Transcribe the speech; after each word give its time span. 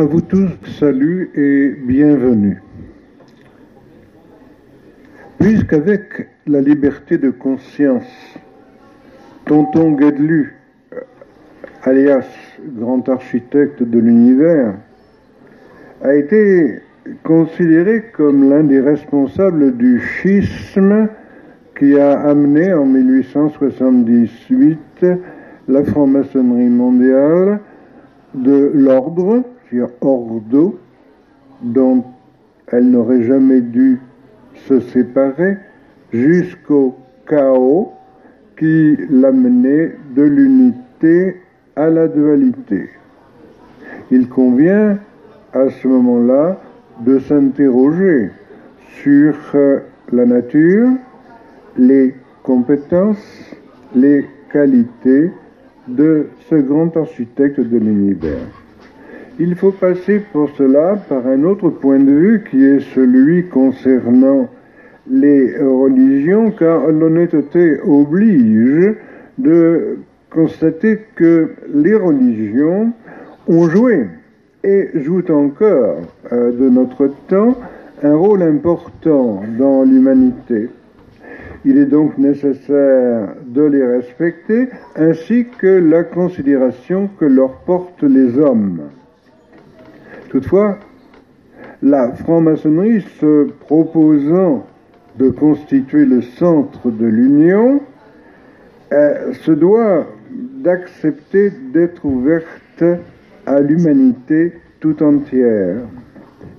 À 0.00 0.04
vous 0.04 0.22
tous, 0.22 0.48
salut 0.78 1.30
et 1.34 1.74
bienvenue. 1.86 2.62
Puisqu'avec 5.38 6.28
la 6.46 6.62
liberté 6.62 7.18
de 7.18 7.28
conscience, 7.28 8.38
Tonton 9.44 9.92
Guedlu, 9.92 10.54
alias 11.82 12.24
grand 12.78 13.06
architecte 13.10 13.82
de 13.82 13.98
l'univers, 13.98 14.72
a 16.00 16.14
été 16.14 16.80
considéré 17.22 18.04
comme 18.16 18.48
l'un 18.48 18.64
des 18.64 18.80
responsables 18.80 19.76
du 19.76 20.00
schisme 20.00 21.08
qui 21.78 22.00
a 22.00 22.20
amené 22.20 22.72
en 22.72 22.86
1878 22.86 25.04
la 25.68 25.84
franc-maçonnerie 25.84 26.70
mondiale 26.70 27.60
de 28.32 28.70
l'ordre, 28.72 29.42
c'est-à-dire 29.70 29.88
ordo, 30.00 30.78
dont 31.62 32.04
elle 32.68 32.90
n'aurait 32.90 33.22
jamais 33.22 33.60
dû 33.60 34.00
se 34.66 34.80
séparer, 34.80 35.56
jusqu'au 36.12 36.96
chaos 37.26 37.92
qui 38.58 38.96
l'amenait 39.10 39.92
de 40.14 40.22
l'unité 40.22 41.36
à 41.76 41.88
la 41.88 42.08
dualité. 42.08 42.88
Il 44.10 44.28
convient 44.28 44.98
à 45.52 45.68
ce 45.68 45.88
moment-là 45.88 46.60
de 47.04 47.18
s'interroger 47.20 48.30
sur 49.02 49.34
la 50.12 50.26
nature, 50.26 50.88
les 51.76 52.14
compétences, 52.42 53.54
les 53.94 54.26
qualités 54.52 55.30
de 55.86 56.26
ce 56.48 56.56
grand 56.56 56.96
architecte 56.96 57.60
de 57.60 57.78
l'univers. 57.78 58.46
Il 59.42 59.54
faut 59.54 59.72
passer 59.72 60.20
pour 60.34 60.50
cela 60.50 60.96
par 61.08 61.26
un 61.26 61.44
autre 61.44 61.70
point 61.70 61.98
de 61.98 62.12
vue 62.12 62.44
qui 62.50 62.62
est 62.62 62.80
celui 62.94 63.48
concernant 63.48 64.50
les 65.10 65.56
religions, 65.56 66.50
car 66.50 66.88
l'honnêteté 66.88 67.80
oblige 67.80 68.96
de 69.38 69.96
constater 70.28 70.98
que 71.14 71.52
les 71.72 71.94
religions 71.94 72.92
ont 73.48 73.66
joué 73.70 74.08
et 74.62 74.90
jouent 74.96 75.30
encore 75.30 76.02
euh, 76.32 76.52
de 76.52 76.68
notre 76.68 77.06
temps 77.26 77.56
un 78.02 78.14
rôle 78.14 78.42
important 78.42 79.42
dans 79.58 79.84
l'humanité. 79.84 80.68
Il 81.64 81.78
est 81.78 81.86
donc 81.86 82.18
nécessaire 82.18 83.28
de 83.46 83.62
les 83.62 83.86
respecter 83.86 84.68
ainsi 84.96 85.46
que 85.58 85.66
la 85.66 86.04
considération 86.04 87.08
que 87.18 87.24
leur 87.24 87.52
portent 87.60 88.02
les 88.02 88.38
hommes. 88.38 88.80
Toutefois, 90.30 90.78
la 91.82 92.12
franc-maçonnerie 92.12 93.02
se 93.20 93.50
proposant 93.60 94.64
de 95.18 95.28
constituer 95.28 96.06
le 96.06 96.22
centre 96.22 96.90
de 96.90 97.06
l'union 97.06 97.80
se 98.90 99.50
doit 99.50 100.06
d'accepter 100.30 101.50
d'être 101.72 102.04
ouverte 102.04 102.84
à 103.46 103.60
l'humanité 103.60 104.52
tout 104.80 105.02
entière 105.02 105.82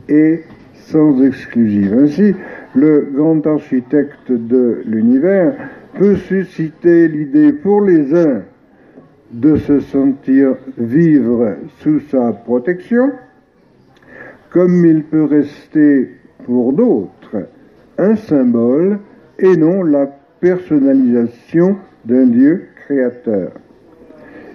et 0.09 0.41
sans 0.73 1.23
exclusive. 1.23 1.93
Ainsi, 1.93 2.35
le 2.75 3.09
grand 3.13 3.45
architecte 3.47 4.31
de 4.31 4.81
l'univers 4.85 5.53
peut 5.97 6.15
susciter 6.15 7.07
l'idée 7.07 7.53
pour 7.53 7.81
les 7.81 8.13
uns 8.13 8.41
de 9.31 9.55
se 9.55 9.79
sentir 9.79 10.55
vivre 10.77 11.55
sous 11.79 11.99
sa 12.01 12.31
protection, 12.33 13.11
comme 14.51 14.85
il 14.85 15.03
peut 15.03 15.23
rester 15.23 16.09
pour 16.45 16.73
d'autres 16.73 17.47
un 17.97 18.15
symbole 18.15 18.99
et 19.39 19.55
non 19.55 19.83
la 19.83 20.07
personnalisation 20.39 21.77
d'un 22.05 22.25
Dieu 22.27 22.67
créateur. 22.75 23.51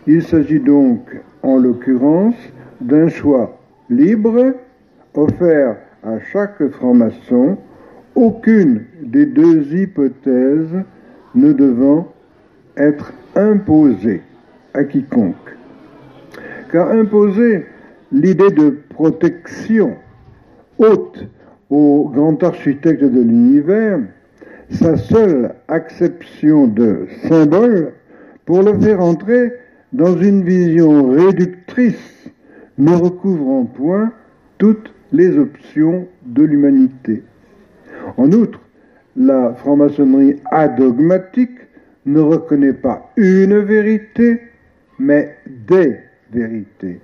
Il 0.07 0.23
s'agit 0.23 0.61
donc, 0.61 1.17
en 1.43 1.57
l'occurrence, 1.57 2.37
d'un 2.81 3.09
choix 3.09 3.59
libre 3.89 4.55
offert 5.15 5.77
à 6.05 6.21
chaque 6.21 6.69
franc-maçon 6.69 7.57
aucune 8.15 8.85
des 9.03 9.27
deux 9.27 9.63
hypothèses 9.75 10.83
ne 11.35 11.53
devant 11.53 12.13
être 12.77 13.13
imposée 13.35 14.23
à 14.75 14.85
quiconque. 14.85 15.57
Car 16.71 16.91
imposer 16.91 17.67
l'idée 18.13 18.51
de 18.51 18.79
protection 18.91 19.97
haute 20.79 21.27
au 21.71 22.11
grand 22.13 22.43
architecte 22.43 23.03
de 23.03 23.21
l'univers, 23.21 24.01
sa 24.71 24.97
seule 24.97 25.55
acception 25.69 26.67
de 26.67 27.07
symbole 27.29 27.93
pour 28.45 28.63
le 28.63 28.79
faire 28.81 29.01
entrer 29.01 29.53
dans 29.93 30.17
une 30.17 30.45
vision 30.45 31.11
réductrice 31.11 32.31
ne 32.79 32.95
recouvrant 32.95 33.65
point 33.65 34.13
toutes 34.59 34.93
les 35.13 35.39
options 35.39 36.07
de 36.25 36.45
l'humanité. 36.45 37.23
En 38.17 38.31
outre, 38.33 38.61
la 39.17 39.55
franc-maçonnerie 39.55 40.37
adogmatique 40.51 41.59
ne 42.05 42.21
reconnaît 42.21 42.73
pas 42.73 43.11
une 43.17 43.59
vérité, 43.61 44.41
mais 44.99 45.37
des 45.47 45.97
vérités. 46.33 47.01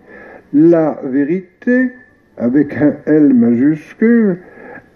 La 0.54 1.00
vérité, 1.02 1.90
avec 2.36 2.76
un 2.76 2.96
L 3.06 3.32
majuscule, 3.32 4.38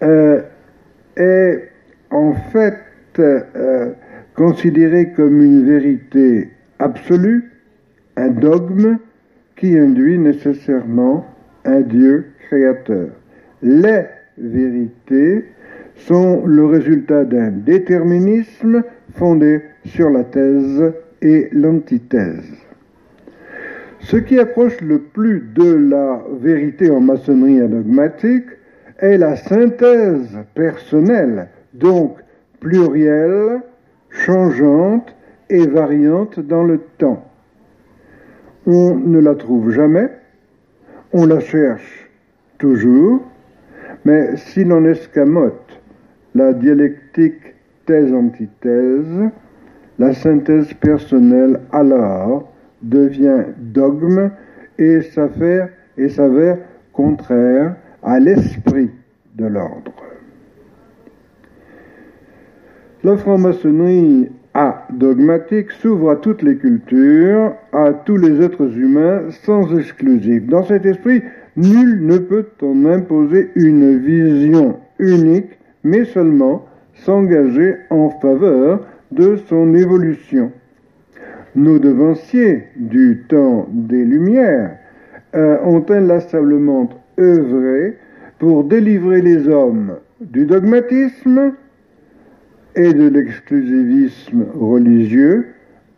euh, 0.03 0.41
est 1.15 1.69
en 2.11 2.33
fait 2.33 2.77
euh, 3.19 3.91
considérée 4.35 5.11
comme 5.13 5.41
une 5.41 5.65
vérité 5.65 6.49
absolue, 6.77 7.51
un 8.17 8.29
dogme 8.29 8.99
qui 9.55 9.77
induit 9.77 10.19
nécessairement 10.19 11.25
un 11.65 11.81
Dieu 11.81 12.27
créateur. 12.47 13.09
Les 13.63 14.05
vérités 14.37 15.45
sont 15.95 16.45
le 16.45 16.65
résultat 16.65 17.25
d'un 17.25 17.49
déterminisme 17.49 18.83
fondé 19.15 19.61
sur 19.85 20.11
la 20.11 20.23
thèse 20.23 20.93
et 21.23 21.49
l'antithèse. 21.51 22.66
Ce 24.07 24.15
qui 24.15 24.39
approche 24.39 24.79
le 24.79 24.99
plus 24.99 25.41
de 25.53 25.69
la 25.89 26.23
vérité 26.39 26.89
en 26.89 27.01
maçonnerie 27.01 27.59
adogmatique 27.59 28.45
est 28.99 29.17
la 29.17 29.35
synthèse 29.35 30.29
personnelle, 30.55 31.49
donc 31.73 32.15
plurielle, 32.61 33.59
changeante 34.09 35.13
et 35.49 35.67
variante 35.67 36.39
dans 36.39 36.63
le 36.63 36.79
temps. 36.97 37.21
On 38.65 38.95
ne 38.95 39.19
la 39.19 39.35
trouve 39.35 39.71
jamais, 39.71 40.09
on 41.11 41.25
la 41.25 41.41
cherche 41.41 42.09
toujours, 42.59 43.21
mais 44.05 44.37
si 44.37 44.63
l'on 44.63 44.85
escamote 44.85 45.81
la 46.33 46.53
dialectique 46.53 47.55
thèse-antithèse, 47.85 49.31
la 49.99 50.13
synthèse 50.13 50.73
personnelle 50.75 51.59
alors 51.73 52.53
devient 52.81 53.45
dogme 53.57 54.31
et 54.77 55.01
s'avère, 55.01 56.57
contraire 56.93 57.75
à 58.03 58.19
l'esprit 58.19 58.91
de 59.35 59.45
l'ordre. 59.45 59.93
La 63.03 63.17
franc-maçonnerie 63.17 64.29
dogmatique 64.91 65.71
s'ouvre 65.71 66.09
à 66.09 66.15
toutes 66.15 66.41
les 66.41 66.57
cultures, 66.57 67.53
à 67.71 67.93
tous 67.93 68.17
les 68.17 68.41
êtres 68.41 68.75
humains 68.77 69.29
sans 69.43 69.77
exclusif. 69.77 70.47
Dans 70.47 70.63
cet 70.63 70.85
esprit, 70.85 71.21
nul 71.55 72.05
ne 72.05 72.17
peut 72.17 72.47
en 72.61 72.85
imposer 72.85 73.51
une 73.55 73.99
vision 73.99 74.79
unique 74.99 75.57
mais 75.83 76.05
seulement 76.05 76.65
s'engager 76.95 77.75
en 77.89 78.09
faveur 78.09 78.85
de 79.11 79.37
son 79.47 79.73
évolution. 79.73 80.51
Nos 81.57 81.79
devanciers 81.79 82.65
du 82.75 83.23
temps 83.27 83.67
des 83.71 84.05
Lumières 84.05 84.77
euh, 85.33 85.57
ont 85.63 85.83
inlassablement 85.89 86.87
œuvré 87.19 87.97
pour 88.37 88.63
délivrer 88.63 89.23
les 89.23 89.47
hommes 89.47 89.95
du 90.21 90.45
dogmatisme 90.45 91.53
et 92.75 92.93
de 92.93 93.07
l'exclusivisme 93.07 94.45
religieux 94.53 95.47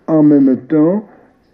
en 0.08 0.24
même 0.24 0.56
temps 0.70 1.06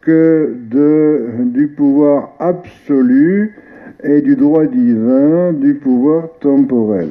que 0.01 0.55
de, 0.69 1.25
du 1.45 1.69
pouvoir 1.69 2.35
absolu 2.37 3.55
et 4.03 4.21
du 4.21 4.35
droit 4.35 4.67
divin 4.67 5.51
du 5.51 5.73
pouvoir 5.73 6.29
temporel. 6.41 7.09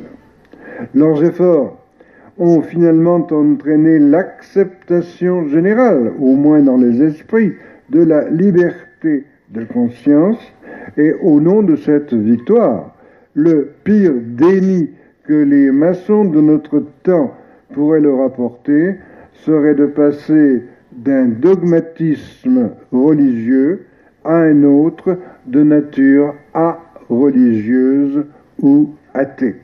Leurs 0.95 1.25
efforts 1.25 1.84
ont 2.39 2.63
finalement 2.63 3.27
entraîné 3.31 3.99
l'acceptation 3.99 5.47
générale, 5.49 6.13
au 6.19 6.35
moins 6.35 6.61
dans 6.61 6.77
les 6.77 7.03
esprits, 7.03 7.53
de 7.91 8.03
la 8.03 8.29
liberté 8.29 9.25
de 9.51 9.65
conscience, 9.65 10.39
et 10.97 11.13
au 11.23 11.41
nom 11.41 11.63
de 11.63 11.77
cette 11.77 12.13
victoire, 12.13 12.95
le 13.35 13.71
pire 13.85 14.15
déni 14.15 14.91
que 15.27 15.35
les 15.35 15.71
maçons 15.71 16.25
de 16.25 16.41
notre 16.41 16.83
temps 17.03 17.35
pourraient 17.73 18.01
leur 18.01 18.21
apporter 18.23 18.97
serait 19.33 19.75
de 19.75 19.87
passer 19.87 20.63
d'un 20.93 21.27
dogmatisme 21.27 22.71
religieux 22.93 23.87
à 24.25 24.37
un 24.37 24.63
autre 24.63 25.19
de 25.47 25.63
nature 25.63 26.35
a-religieuse 26.55 28.25
ou 28.63 28.91
athée. 29.13 29.57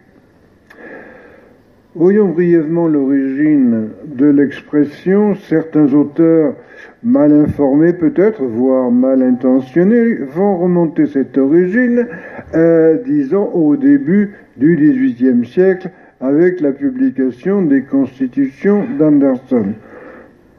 Voyons 1.96 2.28
brièvement 2.28 2.86
l'origine 2.86 3.88
de 4.06 4.26
l'expression. 4.26 5.34
Certains 5.34 5.92
auteurs 5.92 6.54
mal 7.02 7.32
informés 7.32 7.92
peut-être, 7.92 8.44
voire 8.44 8.92
mal 8.92 9.24
intentionnés, 9.24 10.14
vont 10.14 10.56
remonter 10.56 11.06
cette 11.06 11.36
origine, 11.36 12.06
euh, 12.54 12.96
disons, 13.04 13.50
au 13.52 13.76
début 13.76 14.34
du 14.56 14.76
XVIIIe 14.76 15.44
siècle 15.44 15.90
avec 16.20 16.60
la 16.60 16.70
publication 16.70 17.62
des 17.62 17.82
constitutions 17.82 18.84
d'Anderson. 18.96 19.72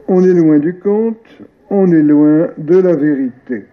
On 0.08 0.22
est 0.22 0.34
loin 0.34 0.58
du 0.58 0.74
compte, 0.74 1.42
on 1.70 1.90
est 1.92 2.02
loin 2.02 2.48
de 2.58 2.76
la 2.76 2.94
vérité. 2.94 3.64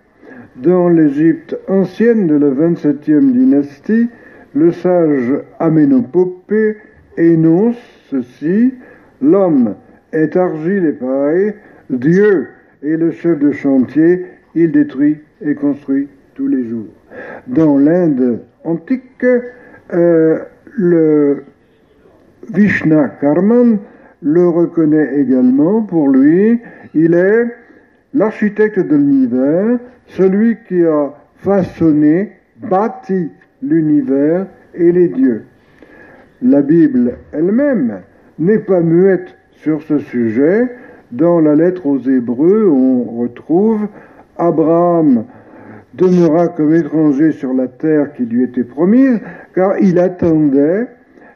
Dans 0.55 0.87
l'Égypte 0.87 1.57
ancienne 1.67 2.25
de 2.25 2.35
la 2.35 2.51
27e 2.51 3.33
dynastie, 3.33 4.07
le 4.53 4.71
sage 4.71 5.33
Aménopopée 5.59 6.77
énonce 7.19 7.77
ceci 8.09 8.73
L'homme 9.21 9.75
est 10.13 10.35
argile 10.37 10.85
et 10.85 10.93
paille, 10.93 11.53
Dieu 11.89 12.47
est 12.81 12.95
le 12.95 13.11
chef 13.11 13.37
de 13.37 13.51
chantier, 13.51 14.25
il 14.55 14.71
détruit 14.71 15.17
et 15.41 15.55
construit 15.55 16.07
tous 16.35 16.47
les 16.47 16.65
jours. 16.65 16.87
Dans 17.47 17.77
l'Inde 17.77 18.39
antique, 18.63 19.25
euh, 19.93 20.39
le 20.77 21.43
Vishna 22.53 23.09
Karman 23.19 23.79
le 24.21 24.47
reconnaît 24.47 25.19
également. 25.19 25.81
Pour 25.81 26.07
lui, 26.07 26.59
il 26.93 27.13
est 27.13 27.47
l'architecte 28.13 28.79
de 28.79 28.95
l'univers, 28.95 29.79
celui 30.07 30.57
qui 30.67 30.83
a 30.83 31.13
façonné, 31.37 32.31
bâti 32.69 33.29
l'univers 33.61 34.47
et 34.73 34.91
les 34.91 35.09
dieux. 35.09 35.43
La 36.41 36.61
Bible 36.61 37.17
elle-même 37.33 38.01
n'est 38.37 38.59
pas 38.59 38.79
muette 38.81 39.35
sur 39.51 39.81
ce 39.83 39.99
sujet. 39.99 40.69
Dans 41.11 41.39
la 41.39 41.55
lettre 41.55 41.85
aux 41.85 41.99
Hébreux, 41.99 42.69
on 42.69 43.03
retrouve 43.03 43.87
Abraham 44.37 45.25
demeura 45.95 46.47
comme 46.47 46.73
étranger 46.73 47.31
sur 47.31 47.53
la 47.53 47.67
terre 47.67 48.13
qui 48.13 48.25
lui 48.25 48.43
était 48.43 48.63
promise, 48.63 49.19
car 49.53 49.77
il 49.79 49.99
attendait 49.99 50.87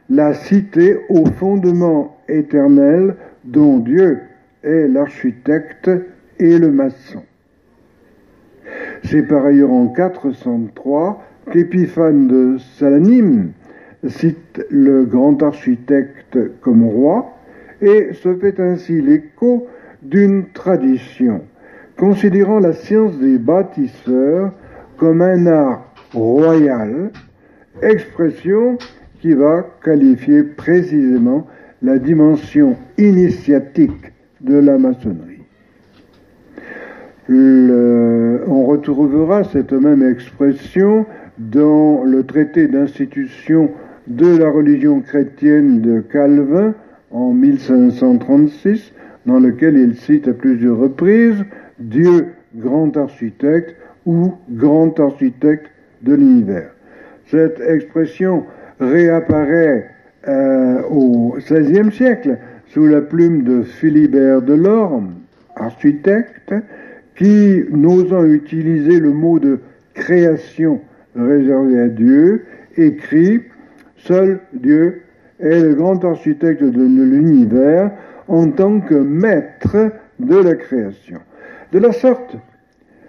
la 0.08 0.32
cité 0.32 0.98
au 1.08 1.26
fondement 1.26 2.16
éternel 2.28 3.16
dont 3.44 3.78
Dieu 3.78 4.20
est 4.62 4.88
l'architecte 4.88 5.90
et 6.38 6.58
le 6.58 6.70
maçon. 6.70 7.22
C'est 9.04 9.24
par 9.24 9.44
ailleurs 9.44 9.72
en 9.72 9.88
403 9.88 11.22
qu'Épiphane 11.52 12.26
de 12.26 12.56
Salanim 12.78 13.50
cite 14.08 14.64
le 14.70 15.04
grand 15.04 15.42
architecte 15.42 16.38
comme 16.60 16.84
roi 16.84 17.32
et 17.80 18.12
se 18.12 18.34
fait 18.34 18.60
ainsi 18.60 19.00
l'écho 19.00 19.66
d'une 20.02 20.46
tradition 20.52 21.42
considérant 21.96 22.58
la 22.58 22.72
science 22.72 23.18
des 23.18 23.38
bâtisseurs 23.38 24.52
comme 24.96 25.22
un 25.22 25.46
art 25.46 25.92
royal, 26.12 27.10
expression 27.82 28.78
qui 29.20 29.32
va 29.32 29.66
qualifier 29.82 30.42
précisément 30.42 31.46
la 31.82 31.98
dimension 31.98 32.76
initiatique 32.98 34.12
de 34.40 34.56
la 34.56 34.78
maçonnerie. 34.78 35.42
on 37.28 38.66
retrouvera 38.66 39.44
cette 39.44 39.72
même 39.72 40.02
expression 40.02 41.06
dans 41.38 42.04
le 42.04 42.24
traité 42.24 42.68
d'institution 42.68 43.70
de 44.06 44.36
la 44.36 44.50
religion 44.50 45.00
chrétienne 45.00 45.80
de 45.80 46.00
Calvin 46.00 46.74
en 47.10 47.32
1536, 47.32 48.92
dans 49.26 49.38
lequel 49.38 49.76
il 49.76 49.96
cite 49.96 50.28
à 50.28 50.32
plusieurs 50.32 50.78
reprises 50.78 51.44
Dieu 51.78 52.26
grand 52.56 52.96
architecte 52.96 53.74
ou 54.06 54.34
grand 54.50 54.98
architecte 55.00 55.66
de 56.02 56.14
l'univers. 56.14 56.70
Cette 57.26 57.60
expression 57.60 58.44
réapparaît 58.78 59.90
euh, 60.28 60.82
au 60.90 61.36
XVIe 61.38 61.90
siècle 61.92 62.38
sous 62.68 62.86
la 62.86 63.00
plume 63.00 63.42
de 63.42 63.62
Philibert 63.62 64.42
Delorme, 64.42 65.14
architecte, 65.56 66.52
qui, 67.16 67.62
n'osant 67.70 68.24
utiliser 68.24 68.98
le 68.98 69.10
mot 69.10 69.38
de 69.38 69.60
création 69.94 70.80
réservé 71.14 71.80
à 71.80 71.88
Dieu, 71.88 72.44
écrit 72.76 73.40
Seul 74.06 74.40
Dieu 74.52 75.00
est 75.40 75.62
le 75.62 75.74
grand 75.74 76.04
architecte 76.04 76.62
de 76.62 76.82
l'univers 76.82 77.90
en 78.28 78.50
tant 78.50 78.80
que 78.80 78.94
maître 78.94 79.92
de 80.20 80.36
la 80.36 80.54
création. 80.56 81.20
De 81.72 81.78
la 81.78 81.90
sorte, 81.92 82.36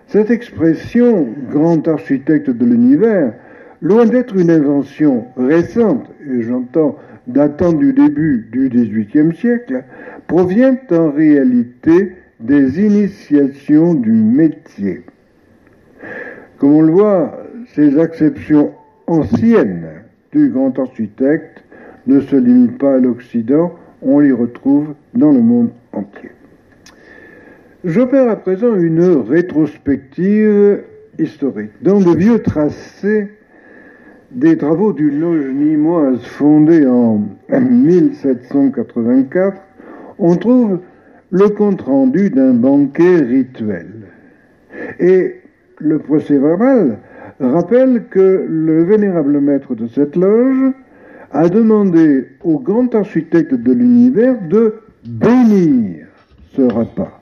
cette 0.07 0.31
expression 0.31 1.27
grand 1.51 1.85
architecte 1.89 2.49
de 2.49 2.65
l'univers, 2.65 3.33
loin 3.81 4.05
d'être 4.05 4.37
une 4.37 4.49
invention 4.49 5.25
récente, 5.35 6.05
et 6.25 6.43
j'entends 6.43 6.95
datant 7.27 7.73
du 7.73 7.91
début 7.91 8.47
du 8.53 8.69
XVIIIe 8.69 9.35
siècle, 9.35 9.83
provient 10.27 10.77
en 10.91 11.11
réalité 11.11 12.15
des 12.39 12.81
initiations 12.81 13.95
du 13.95 14.13
métier. 14.13 15.03
Comme 16.57 16.73
on 16.73 16.81
le 16.81 16.93
voit, 16.93 17.43
ces 17.73 17.99
acceptions 17.99 18.71
anciennes 19.07 20.04
du 20.35 20.49
grand 20.49 20.77
architecte 20.77 21.63
ne 22.07 22.19
se 22.19 22.35
limitent 22.35 22.77
pas 22.77 22.95
à 22.95 22.99
l'Occident, 22.99 23.73
on 24.01 24.19
les 24.19 24.33
retrouve 24.33 24.93
dans 25.13 25.31
le 25.31 25.39
monde 25.39 25.69
entier. 25.93 26.31
J'opère 27.85 28.29
à 28.29 28.35
présent 28.35 28.75
une 28.75 29.01
rétrospective 29.01 30.81
historique. 31.17 31.71
Dans 31.81 31.99
le 31.99 32.13
vieux 32.15 32.39
tracé 32.39 33.29
des 34.31 34.57
travaux 34.57 34.91
d'une 34.91 35.21
loge 35.21 35.47
nimoise 35.53 36.21
fondée 36.23 36.85
en 36.85 37.21
1784, 37.49 39.61
on 40.19 40.35
trouve 40.35 40.79
le 41.31 41.47
compte-rendu 41.49 42.29
d'un 42.29 42.53
banquet 42.53 43.15
rituel. 43.17 43.87
Et 44.99 45.35
le 45.79 45.97
procès 45.99 46.37
verbal 46.37 46.97
rappelle 47.39 48.05
que 48.09 48.45
le 48.47 48.83
vénérable 48.83 49.39
maître 49.39 49.75
de 49.75 49.87
cette 49.87 50.15
loge 50.15 50.73
a 51.31 51.49
demandé 51.49 52.27
au 52.43 52.59
grand 52.59 52.93
architecte 52.95 53.53
de 53.53 53.73
l'univers 53.73 54.35
de 54.47 54.75
bénir 55.05 56.07
ce 56.55 56.61
repas. 56.61 57.21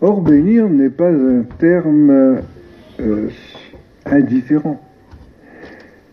Or, 0.00 0.20
bénir 0.20 0.68
n'est 0.68 0.90
pas 0.90 1.10
un 1.10 1.42
terme 1.58 2.40
euh, 3.00 3.28
indifférent. 4.04 4.80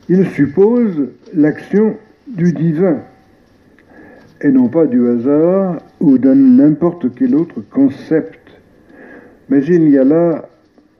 Il 0.09 0.25
suppose 0.27 1.09
l'action 1.33 1.97
du 2.27 2.53
divin 2.53 2.99
et 4.41 4.49
non 4.49 4.67
pas 4.67 4.85
du 4.85 5.07
hasard 5.07 5.77
ou 5.99 6.17
d'un 6.17 6.35
n'importe 6.35 7.13
quel 7.15 7.35
autre 7.35 7.61
concept. 7.69 8.39
Mais 9.49 9.63
il 9.65 9.85
n'y 9.85 9.97
a 9.97 10.03
là 10.03 10.49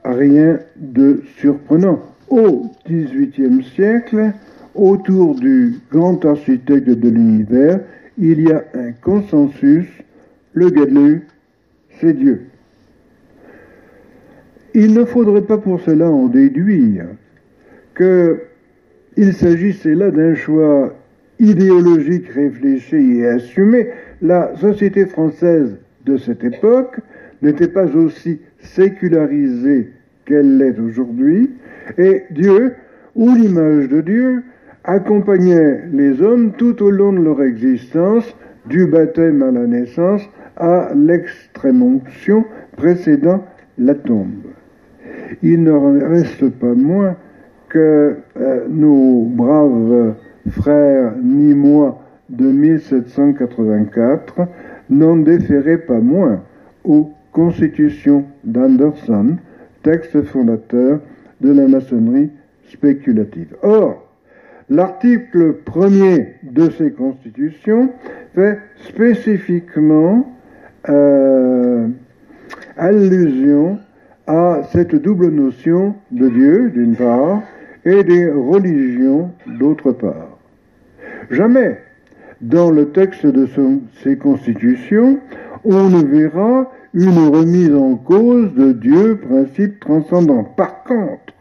rien 0.05 0.59
de 0.75 1.21
surprenant. 1.37 2.01
Au 2.29 2.71
XVIIIe 2.87 3.63
siècle, 3.63 4.31
autour 4.75 5.35
du 5.35 5.75
grand 5.91 6.23
architecte 6.25 6.89
de 6.89 7.09
l'univers, 7.09 7.79
il 8.17 8.41
y 8.41 8.51
a 8.51 8.63
un 8.73 8.91
consensus, 8.91 9.87
le 10.53 10.69
Gadlu, 10.69 11.27
c'est 11.99 12.13
Dieu. 12.13 12.43
Il 14.73 14.93
ne 14.93 15.05
faudrait 15.05 15.43
pas 15.43 15.57
pour 15.57 15.81
cela 15.81 16.09
en 16.09 16.27
déduire 16.27 17.05
qu'il 17.95 19.33
s'agissait 19.33 19.93
là 19.93 20.09
d'un 20.09 20.33
choix 20.33 20.95
idéologique 21.39 22.27
réfléchi 22.29 23.19
et 23.19 23.27
assumé. 23.27 23.89
La 24.21 24.55
société 24.57 25.05
française 25.05 25.77
de 26.05 26.17
cette 26.17 26.43
époque 26.43 26.99
n'était 27.41 27.67
pas 27.67 27.85
aussi 27.95 28.39
sécularisée 28.63 29.91
qu'elle 30.25 30.57
l'est 30.57 30.79
aujourd'hui, 30.79 31.51
et 31.97 32.23
Dieu, 32.31 32.73
ou 33.15 33.35
l'image 33.35 33.89
de 33.89 34.01
Dieu, 34.01 34.43
accompagnait 34.83 35.83
les 35.91 36.21
hommes 36.21 36.53
tout 36.57 36.81
au 36.81 36.89
long 36.89 37.13
de 37.13 37.21
leur 37.21 37.41
existence, 37.41 38.35
du 38.65 38.85
baptême 38.85 39.43
à 39.43 39.51
la 39.51 39.67
naissance 39.67 40.21
à 40.55 40.91
l'extrême 40.95 41.81
onction 41.81 42.45
précédant 42.77 43.43
la 43.77 43.95
tombe. 43.95 44.45
il 45.41 45.63
ne 45.63 45.71
reste 45.71 46.49
pas 46.49 46.73
moins 46.73 47.15
que 47.69 48.15
euh, 48.39 48.65
nos 48.69 49.25
braves 49.25 50.13
frères 50.51 51.13
moi 51.21 51.99
de 52.29 52.45
1784 52.45 54.41
n'en 54.89 55.17
déféraient 55.17 55.79
pas 55.79 55.99
moins 55.99 56.43
aux 56.83 57.09
constitutions 57.33 58.25
d'Anderson, 58.43 59.37
texte 59.83 60.21
fondateur 60.23 60.99
de 61.41 61.51
la 61.51 61.67
maçonnerie 61.67 62.29
spéculative. 62.69 63.55
Or, 63.61 64.07
l'article 64.69 65.53
premier 65.65 66.35
de 66.43 66.69
ces 66.69 66.91
constitutions 66.91 67.89
fait 68.33 68.59
spécifiquement 68.87 70.31
euh, 70.89 71.87
allusion 72.77 73.79
à 74.27 74.61
cette 74.71 74.95
double 74.95 75.29
notion 75.29 75.95
de 76.11 76.29
Dieu, 76.29 76.69
d'une 76.69 76.95
part, 76.95 77.41
et 77.83 78.03
des 78.03 78.29
religions, 78.29 79.31
d'autre 79.59 79.91
part. 79.91 80.37
Jamais, 81.29 81.77
dans 82.41 82.69
le 82.69 82.89
texte 82.89 83.25
de 83.25 83.47
ces 84.03 84.17
constitutions, 84.17 85.19
on 85.65 85.89
ne 85.89 86.05
verra 86.05 86.71
une 86.93 87.17
remise 87.29 87.73
en 87.73 87.95
cause 87.95 88.53
de 88.53 88.71
Dieu, 88.71 89.17
principe 89.17 89.79
transcendant. 89.79 90.43
Par 90.43 90.83
contre, 90.83 91.33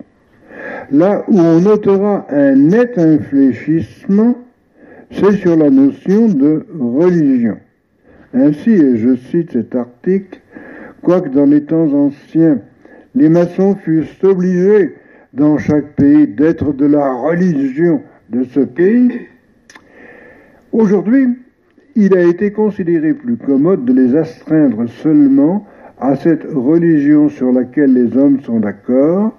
là 0.91 1.25
où 1.29 1.39
on 1.39 1.61
notera 1.61 2.27
un 2.31 2.55
net 2.55 2.99
infléchissement, 2.99 4.37
c'est 5.11 5.33
sur 5.33 5.57
la 5.57 5.69
notion 5.69 6.29
de 6.29 6.67
religion. 6.79 7.59
Ainsi, 8.33 8.71
et 8.71 8.97
je 8.97 9.17
cite 9.17 9.53
cet 9.53 9.75
article, 9.75 10.41
quoique 11.03 11.29
dans 11.29 11.45
les 11.45 11.65
temps 11.65 11.93
anciens, 11.93 12.61
les 13.15 13.29
maçons 13.29 13.77
fussent 13.77 14.25
obligés 14.25 14.95
dans 15.35 15.59
chaque 15.59 15.95
pays 15.97 16.27
d'être 16.27 16.73
de 16.73 16.87
la 16.87 17.13
religion 17.13 18.03
de 18.31 18.45
ce 18.45 18.61
pays, 18.61 19.21
aujourd'hui, 20.73 21.29
il 21.95 22.17
a 22.17 22.23
été 22.23 22.53
considéré 22.53 23.13
plus 23.15 23.37
commode 23.37 23.85
de 23.85 23.93
les 23.93 24.17
astreindre 24.17 24.89
seulement 24.89 25.67
à 26.01 26.17
cette 26.17 26.45
religion 26.45 27.29
sur 27.29 27.53
laquelle 27.53 27.93
les 27.93 28.17
hommes 28.17 28.41
sont 28.41 28.61
d'accord, 28.61 29.39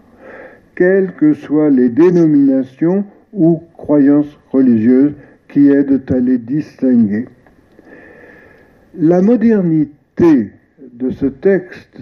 quelles 0.75 1.13
que 1.13 1.33
soient 1.33 1.69
les 1.69 1.89
dénominations 1.89 3.05
ou 3.33 3.61
croyances 3.77 4.39
religieuses 4.51 5.13
qui 5.49 5.69
aident 5.69 6.03
à 6.09 6.19
les 6.19 6.37
distinguer. 6.37 7.27
La 8.97 9.21
modernité 9.21 10.51
de 10.93 11.09
ce 11.09 11.25
texte 11.25 11.97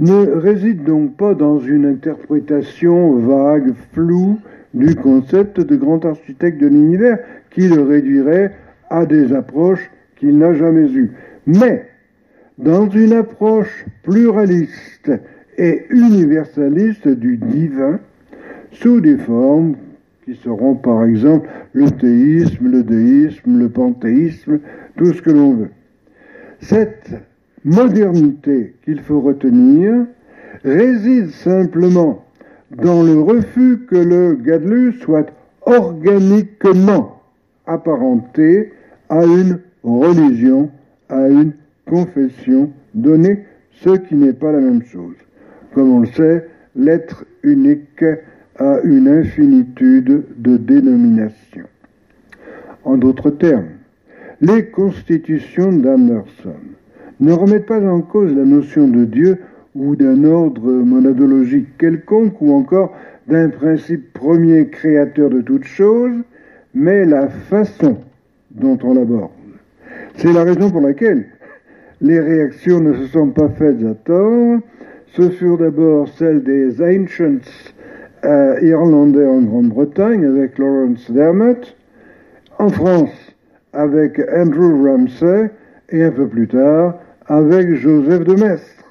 ne 0.00 0.26
réside 0.26 0.84
donc 0.84 1.16
pas 1.16 1.34
dans 1.34 1.58
une 1.58 1.86
interprétation 1.86 3.14
vague, 3.18 3.72
floue 3.92 4.38
du 4.74 4.94
concept 4.94 5.60
de 5.60 5.76
grand 5.76 6.04
architecte 6.04 6.60
de 6.60 6.66
l'univers 6.66 7.18
qui 7.50 7.68
le 7.68 7.82
réduirait 7.82 8.52
à 8.90 9.06
des 9.06 9.32
approches 9.32 9.90
qu'il 10.16 10.38
n'a 10.38 10.54
jamais 10.54 10.90
eues, 10.92 11.12
mais 11.46 11.86
dans 12.58 12.88
une 12.88 13.12
approche 13.12 13.84
pluraliste 14.02 15.12
et 15.58 15.86
universaliste 15.90 17.08
du 17.08 17.36
divin 17.36 18.00
sous 18.72 19.00
des 19.00 19.16
formes 19.16 19.76
qui 20.24 20.34
seront 20.34 20.74
par 20.74 21.04
exemple 21.04 21.48
le 21.72 21.90
théisme, 21.90 22.70
le 22.70 22.82
déisme, 22.82 23.58
le 23.58 23.68
panthéisme, 23.68 24.58
tout 24.96 25.12
ce 25.12 25.22
que 25.22 25.30
l'on 25.30 25.54
veut. 25.54 25.70
Cette 26.60 27.10
modernité 27.64 28.74
qu'il 28.84 29.00
faut 29.00 29.20
retenir 29.20 30.06
réside 30.64 31.30
simplement 31.30 32.24
dans 32.70 33.02
le 33.02 33.20
refus 33.20 33.86
que 33.88 33.96
le 33.96 34.34
Gadlu 34.34 34.94
soit 34.94 35.30
organiquement 35.64 37.15
apparenté 37.66 38.72
à 39.08 39.24
une 39.24 39.60
religion, 39.82 40.70
à 41.08 41.28
une 41.28 41.52
confession 41.86 42.70
donnée, 42.94 43.44
ce 43.72 43.90
qui 43.90 44.14
n'est 44.14 44.32
pas 44.32 44.52
la 44.52 44.60
même 44.60 44.82
chose. 44.82 45.16
Comme 45.74 45.90
on 45.90 46.00
le 46.00 46.06
sait, 46.06 46.46
l'être 46.74 47.24
unique 47.42 48.04
a 48.58 48.80
une 48.82 49.08
infinitude 49.08 50.24
de 50.38 50.56
dénominations. 50.56 51.66
En 52.84 52.96
d'autres 52.96 53.30
termes, 53.30 53.68
les 54.40 54.66
constitutions 54.66 55.72
d'Anderson 55.72 56.54
ne 57.20 57.32
remettent 57.32 57.66
pas 57.66 57.80
en 57.80 58.00
cause 58.00 58.34
la 58.34 58.44
notion 58.44 58.88
de 58.88 59.04
Dieu 59.04 59.38
ou 59.74 59.96
d'un 59.96 60.24
ordre 60.24 60.70
monadologique 60.70 61.76
quelconque 61.78 62.40
ou 62.40 62.52
encore 62.54 62.94
d'un 63.28 63.48
principe 63.48 64.12
premier 64.12 64.68
créateur 64.68 65.30
de 65.30 65.40
toutes 65.40 65.64
choses, 65.64 66.22
mais 66.76 67.06
la 67.06 67.28
façon 67.28 67.96
dont 68.50 68.78
on 68.82 68.92
l'aborde. 68.92 69.30
C'est 70.16 70.32
la 70.32 70.44
raison 70.44 70.70
pour 70.70 70.82
laquelle 70.82 71.24
les 72.02 72.20
réactions 72.20 72.80
ne 72.80 72.92
se 72.92 73.06
sont 73.06 73.30
pas 73.30 73.48
faites 73.48 73.82
à 73.82 73.94
tort. 73.94 74.58
Ce 75.06 75.30
furent 75.30 75.56
d'abord 75.56 76.06
celles 76.18 76.42
des 76.42 76.82
Ancients 76.82 77.40
euh, 78.26 78.60
irlandais 78.60 79.24
en 79.24 79.40
Grande-Bretagne 79.40 80.26
avec 80.26 80.58
Lawrence 80.58 81.10
Dermott, 81.10 81.74
en 82.58 82.68
France 82.68 83.34
avec 83.72 84.20
Andrew 84.36 84.86
Ramsay 84.86 85.50
et 85.88 86.04
un 86.04 86.10
peu 86.10 86.28
plus 86.28 86.48
tard 86.48 86.98
avec 87.26 87.74
Joseph 87.74 88.24
de 88.24 88.34
Maistre. 88.34 88.84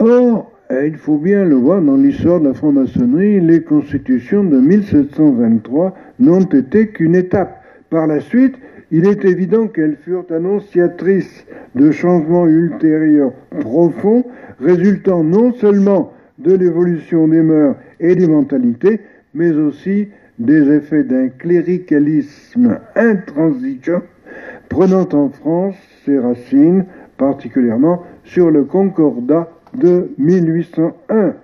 Or, 0.00 0.50
il 0.70 0.96
faut 0.96 1.16
bien 1.16 1.44
le 1.44 1.54
voir 1.54 1.80
dans 1.80 1.96
l'histoire 1.96 2.40
de 2.40 2.48
la 2.48 2.54
franc-maçonnerie, 2.54 3.40
les 3.40 3.62
constitutions 3.62 4.44
de 4.44 4.58
1723 4.58 5.94
n'ont 6.18 6.44
été 6.44 6.88
qu'une 6.88 7.14
étape. 7.14 7.62
Par 7.88 8.06
la 8.06 8.20
suite, 8.20 8.54
il 8.90 9.06
est 9.06 9.24
évident 9.24 9.66
qu'elles 9.66 9.96
furent 9.96 10.26
annonciatrices 10.30 11.46
de 11.74 11.90
changements 11.90 12.46
ultérieurs 12.46 13.32
profonds, 13.60 14.24
résultant 14.60 15.24
non 15.24 15.52
seulement 15.54 16.12
de 16.38 16.54
l'évolution 16.54 17.28
des 17.28 17.42
mœurs 17.42 17.76
et 18.00 18.14
des 18.14 18.28
mentalités, 18.28 19.00
mais 19.34 19.52
aussi 19.52 20.08
des 20.38 20.70
effets 20.70 21.04
d'un 21.04 21.28
cléricalisme 21.28 22.78
intransigeant, 22.94 24.02
prenant 24.68 25.08
en 25.12 25.30
France 25.30 25.76
ses 26.04 26.18
racines 26.18 26.84
particulièrement 27.16 28.04
sur 28.24 28.50
le 28.50 28.64
Concordat 28.64 29.50
de 29.78 30.10
1801 30.18 31.34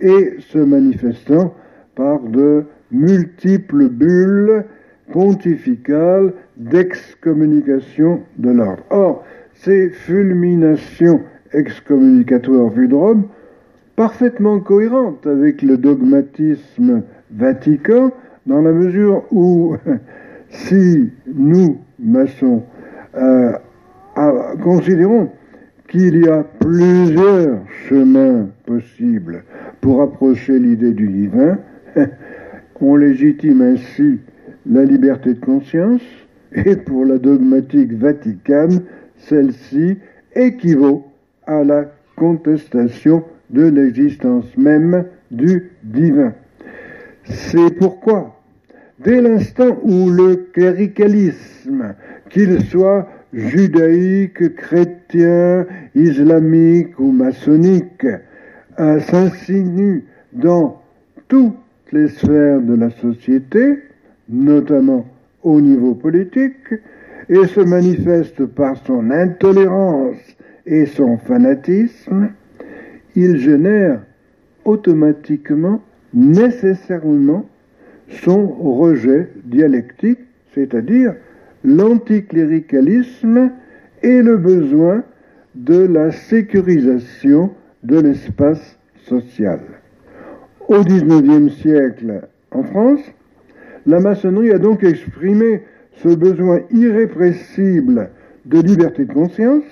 et 0.00 0.36
se 0.40 0.58
manifestant 0.58 1.54
par 1.94 2.20
de 2.20 2.64
multiples 2.90 3.88
bulles 3.88 4.64
pontificales 5.12 6.32
d'excommunication 6.56 8.20
de 8.38 8.50
l'ordre. 8.50 8.82
Or, 8.90 9.24
ces 9.54 9.90
fulminations 9.90 11.20
excommunicatoires 11.52 12.70
vues 12.70 12.88
de 12.88 12.94
Rome, 12.94 13.24
parfaitement 13.96 14.60
cohérentes 14.60 15.26
avec 15.26 15.62
le 15.62 15.76
dogmatisme 15.76 17.02
vatican, 17.30 18.10
dans 18.46 18.60
la 18.60 18.72
mesure 18.72 19.22
où 19.30 19.76
si 20.48 21.10
nous, 21.32 21.78
maçons, 21.98 22.62
euh, 23.16 23.52
considérons 24.62 25.30
qu'il 25.94 26.24
y 26.24 26.28
a 26.28 26.42
plusieurs 26.42 27.60
chemins 27.88 28.48
possibles 28.66 29.44
pour 29.80 30.02
approcher 30.02 30.58
l'idée 30.58 30.90
du 30.90 31.06
divin, 31.06 31.56
on 32.80 32.96
légitime 32.96 33.62
ainsi 33.62 34.18
la 34.68 34.84
liberté 34.84 35.34
de 35.34 35.38
conscience, 35.38 36.02
et 36.52 36.74
pour 36.74 37.04
la 37.04 37.18
dogmatique 37.18 37.92
vaticane, 37.92 38.82
celle-ci 39.18 39.98
équivaut 40.34 41.06
à 41.46 41.62
la 41.62 41.84
contestation 42.16 43.22
de 43.50 43.62
l'existence 43.62 44.46
même 44.56 45.04
du 45.30 45.70
divin. 45.84 46.32
C'est 47.22 47.70
pourquoi, 47.78 48.34
dès 48.98 49.20
l'instant 49.20 49.78
où 49.84 50.10
le 50.10 50.48
cléricalisme, 50.52 51.94
qu'il 52.30 52.60
soit 52.62 53.08
judaïque, 53.34 54.54
chrétien, 54.54 55.66
islamique 55.94 56.98
ou 56.98 57.10
maçonnique, 57.12 58.06
s'insinue 58.78 60.04
dans 60.32 60.80
toutes 61.28 61.54
les 61.92 62.08
sphères 62.08 62.60
de 62.60 62.74
la 62.74 62.90
société, 62.90 63.78
notamment 64.28 65.06
au 65.42 65.60
niveau 65.60 65.94
politique, 65.94 66.74
et 67.28 67.46
se 67.46 67.60
manifeste 67.60 68.44
par 68.46 68.76
son 68.84 69.10
intolérance 69.10 70.16
et 70.66 70.86
son 70.86 71.18
fanatisme, 71.18 72.30
il 73.16 73.38
génère 73.38 74.00
automatiquement, 74.64 75.82
nécessairement, 76.12 77.46
son 78.08 78.46
rejet 78.46 79.30
dialectique, 79.44 80.20
c'est-à-dire 80.54 81.14
l'anticléricalisme 81.64 83.50
et 84.02 84.22
le 84.22 84.36
besoin 84.36 85.02
de 85.54 85.86
la 85.86 86.12
sécurisation 86.12 87.50
de 87.82 88.00
l'espace 88.00 88.78
social. 89.06 89.60
Au 90.68 90.82
XIXe 90.82 91.52
siècle, 91.54 92.28
en 92.50 92.62
France, 92.62 93.00
la 93.86 94.00
maçonnerie 94.00 94.50
a 94.50 94.58
donc 94.58 94.82
exprimé 94.82 95.62
ce 95.96 96.08
besoin 96.08 96.60
irrépressible 96.70 98.10
de 98.46 98.60
liberté 98.60 99.04
de 99.04 99.12
conscience 99.12 99.64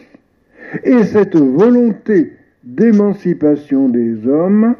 et 0.84 1.02
cette 1.04 1.37
volonté 1.37 2.32
d'émancipation 2.64 3.88
des 3.88 4.26
hommes 4.26 4.75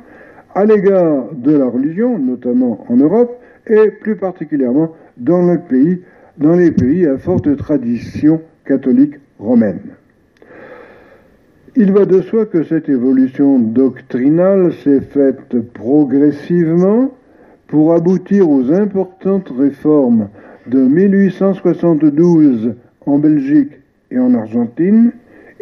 à 0.54 0.64
l'égard 0.64 1.33
de 1.33 1.57
la 1.57 1.66
religion, 1.66 2.19
notamment 2.19 2.85
en 2.88 2.97
Europe 2.97 3.38
et 3.66 3.90
plus 3.90 4.16
particulièrement 4.16 4.95
dans, 5.16 5.42
le 5.42 5.59
pays, 5.59 6.02
dans 6.39 6.55
les 6.55 6.71
pays 6.71 7.07
à 7.07 7.19
forte 7.19 7.57
tradition 7.57 8.41
catholique 8.65 9.15
romaine. 9.39 9.81
Il 11.75 11.93
va 11.93 12.05
de 12.05 12.21
soi 12.21 12.47
que 12.47 12.65
cette 12.65 12.89
évolution 12.89 13.59
doctrinale 13.59 14.73
s'est 14.85 15.01
faite 15.01 15.59
progressivement 15.73 17.11
pour 17.67 17.95
aboutir 17.95 18.51
aux 18.51 18.71
importantes 18.73 19.51
réformes 19.59 20.29
de 20.67 20.81
1872 20.81 22.75
en 23.07 23.19
Belgique 23.19 23.73
et 24.11 24.19
en 24.19 24.35
Argentine 24.35 25.12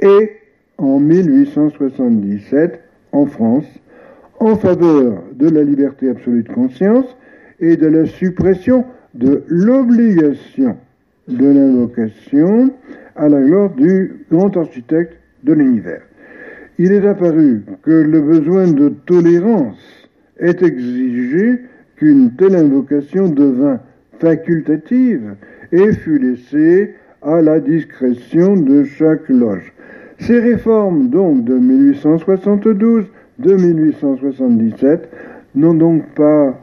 et 0.02 0.32
en 0.78 0.98
1877 0.98 2.80
en 3.12 3.26
France 3.26 3.66
en 4.40 4.56
faveur 4.56 5.22
de 5.32 5.48
la 5.48 5.62
liberté 5.62 6.10
absolue 6.10 6.42
de 6.42 6.52
conscience 6.52 7.16
et 7.60 7.76
de 7.76 7.86
la 7.86 8.06
suppression 8.06 8.84
de 9.14 9.42
l'obligation 9.48 10.76
de 11.28 11.46
l'invocation 11.46 12.70
à 13.16 13.28
la 13.28 13.40
gloire 13.40 13.70
du 13.70 14.24
grand 14.30 14.56
architecte 14.56 15.16
de 15.44 15.52
l'univers. 15.52 16.02
Il 16.78 16.92
est 16.92 17.06
apparu 17.06 17.62
que 17.82 17.90
le 17.90 18.20
besoin 18.20 18.70
de 18.72 18.88
tolérance 19.06 20.08
est 20.38 20.62
exigé 20.62 21.60
qu'une 21.96 22.34
telle 22.36 22.56
invocation 22.56 23.28
devint 23.28 23.80
facultative 24.18 25.34
et 25.72 25.92
fut 25.92 26.18
laissée 26.18 26.94
à 27.22 27.42
la 27.42 27.60
discrétion 27.60 28.56
de 28.56 28.84
chaque 28.84 29.28
loge. 29.28 29.72
Ces 30.18 30.38
réformes, 30.40 31.08
donc 31.08 31.44
de 31.44 31.54
1872, 31.54 33.04
de 33.38 33.54
1877, 33.54 35.08
n'ont 35.54 35.74
donc 35.74 36.04
pas 36.14 36.58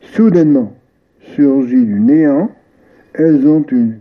soudainement 0.00 0.74
surgi 1.20 1.84
du 1.84 2.00
néant, 2.00 2.50
elles 3.14 3.46
ont 3.46 3.64
une 3.70 3.98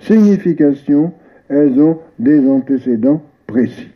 signification, 0.00 1.12
elles 1.48 1.80
ont 1.80 1.98
des 2.18 2.46
antécédents 2.48 3.22
précis. 3.46 3.90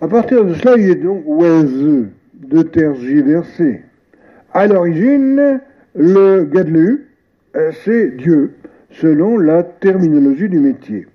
À 0.00 0.06
partir 0.06 0.44
de 0.44 0.54
cela, 0.54 0.76
il 0.76 0.90
est 0.90 0.94
donc 1.02 1.24
oiseux 1.26 2.10
de 2.34 2.62
tergiverser. 2.62 3.82
À 4.52 4.66
l'origine, 4.66 5.60
le 5.96 6.44
gadlu, 6.44 7.08
euh, 7.56 7.72
c'est 7.84 8.16
Dieu, 8.16 8.52
selon 8.90 9.38
la 9.38 9.62
terminologie 9.64 10.48
du 10.48 10.60
métier. 10.60 11.06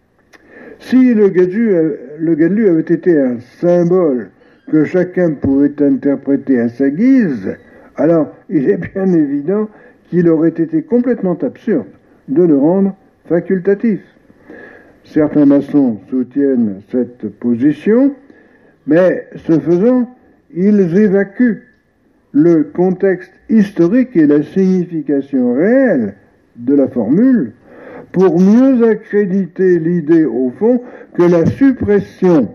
Si 0.79 1.13
le 1.13 1.29
gadlu, 1.29 1.73
euh, 1.73 1.95
le 2.19 2.35
gadlu 2.35 2.67
avait 2.67 2.81
été 2.81 3.17
un 3.17 3.39
symbole 3.39 4.31
que 4.69 4.83
chacun 4.83 5.31
pouvait 5.31 5.81
interpréter 5.81 6.59
à 6.59 6.67
sa 6.67 6.89
guise, 6.89 7.55
alors 7.97 8.27
il 8.49 8.69
est 8.69 8.77
bien 8.77 9.11
évident 9.11 9.69
qu'il 10.09 10.27
aurait 10.29 10.49
été 10.49 10.83
complètement 10.83 11.37
absurde 11.41 11.87
de 12.27 12.43
le 12.43 12.57
rendre 12.57 12.95
facultatif. 13.27 14.01
Certains 15.03 15.45
maçons 15.45 15.99
soutiennent 16.09 16.81
cette 16.91 17.27
position, 17.39 18.13
mais 18.87 19.27
ce 19.35 19.59
faisant, 19.59 20.09
ils 20.55 20.97
évacuent 20.97 21.63
le 22.31 22.63
contexte 22.63 23.33
historique 23.49 24.15
et 24.15 24.25
la 24.25 24.43
signification 24.43 25.53
réelle 25.53 26.15
de 26.55 26.73
la 26.73 26.87
formule 26.87 27.53
pour 28.11 28.39
mieux 28.39 28.87
accréditer 28.87 29.79
l'idée 29.79 30.25
au 30.25 30.51
fond 30.57 30.81
que 31.15 31.23
la 31.23 31.45
suppression 31.45 32.49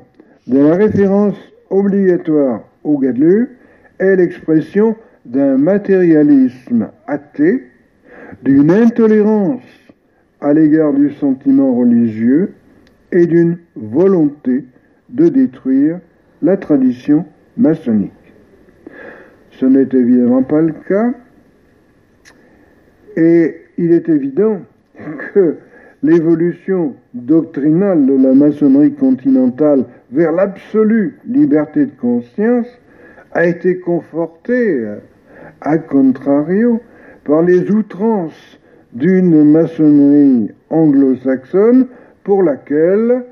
de 0.47 0.59
la 0.59 0.77
référence 0.77 1.37
obligatoire 1.71 2.63
au 2.85 2.99
Gadlu 2.99 3.51
est 3.99 4.17
l'expression 4.17 4.97
d'un 5.29 5.59
matérialisme 5.59 6.89
athée, 7.07 7.63
d'une 8.43 8.71
intolérance 8.71 9.63
à 10.41 10.55
l'égard 10.55 10.95
du 10.95 11.13
sentiment 11.13 11.75
religieux 11.75 12.55
et 13.13 13.27
d'une 13.27 13.59
volonté 13.77 14.65
de 15.11 15.29
détruire 15.29 16.01
la 16.43 16.57
tradition 16.57 17.25
maçonnique. 17.57 18.13
Ce 19.51 19.67
n'est 19.67 19.89
évidemment 19.93 20.43
pas 20.43 20.63
le 20.63 20.73
cas, 20.89 21.13
et 23.17 23.57
il 23.77 23.93
est 23.93 24.09
évident 24.09 24.61
que 25.35 25.57
l'évolution 26.03 26.95
doctrinale 27.13 28.07
de 28.07 28.15
la 28.15 28.33
maçonnerie 28.35 28.95
continentale 28.95 29.85
vers 30.11 30.33
l'absolue 30.33 31.19
liberté 31.27 31.87
de 31.87 32.01
conscience 32.01 32.69
a 33.33 33.47
été 33.47 33.79
confortée, 33.79 34.87
à 35.61 35.79
contrario, 35.79 36.81
par 37.25 37.43
les 37.43 37.71
outrances 37.71 38.59
d'une 38.93 39.45
maçonnerie 39.45 40.51
anglo-saxonne 40.71 41.87
pour 42.25 42.43
laquelle 42.43 43.25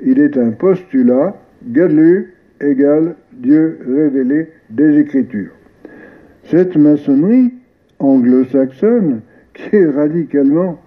il 0.00 0.20
est 0.20 0.36
un 0.36 0.50
postulat 0.50 1.36
Gadlu 1.66 2.34
égale 2.60 3.16
Dieu 3.32 3.78
révélé 3.86 4.48
des 4.70 4.98
Écritures. 4.98 5.52
Cette 6.44 6.76
maçonnerie 6.76 7.52
anglo-saxonne, 7.98 9.20
qui 9.54 9.76
est 9.76 9.86
radicalement 9.90 10.80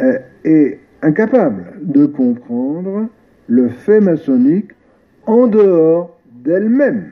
euh, 0.00 0.18
est 0.44 0.80
incapable 1.02 1.74
de 1.82 2.06
comprendre 2.06 3.08
le 3.46 3.68
fait 3.68 4.00
maçonnique 4.00 4.70
en 5.26 5.46
dehors 5.46 6.18
d'elle-même. 6.44 7.04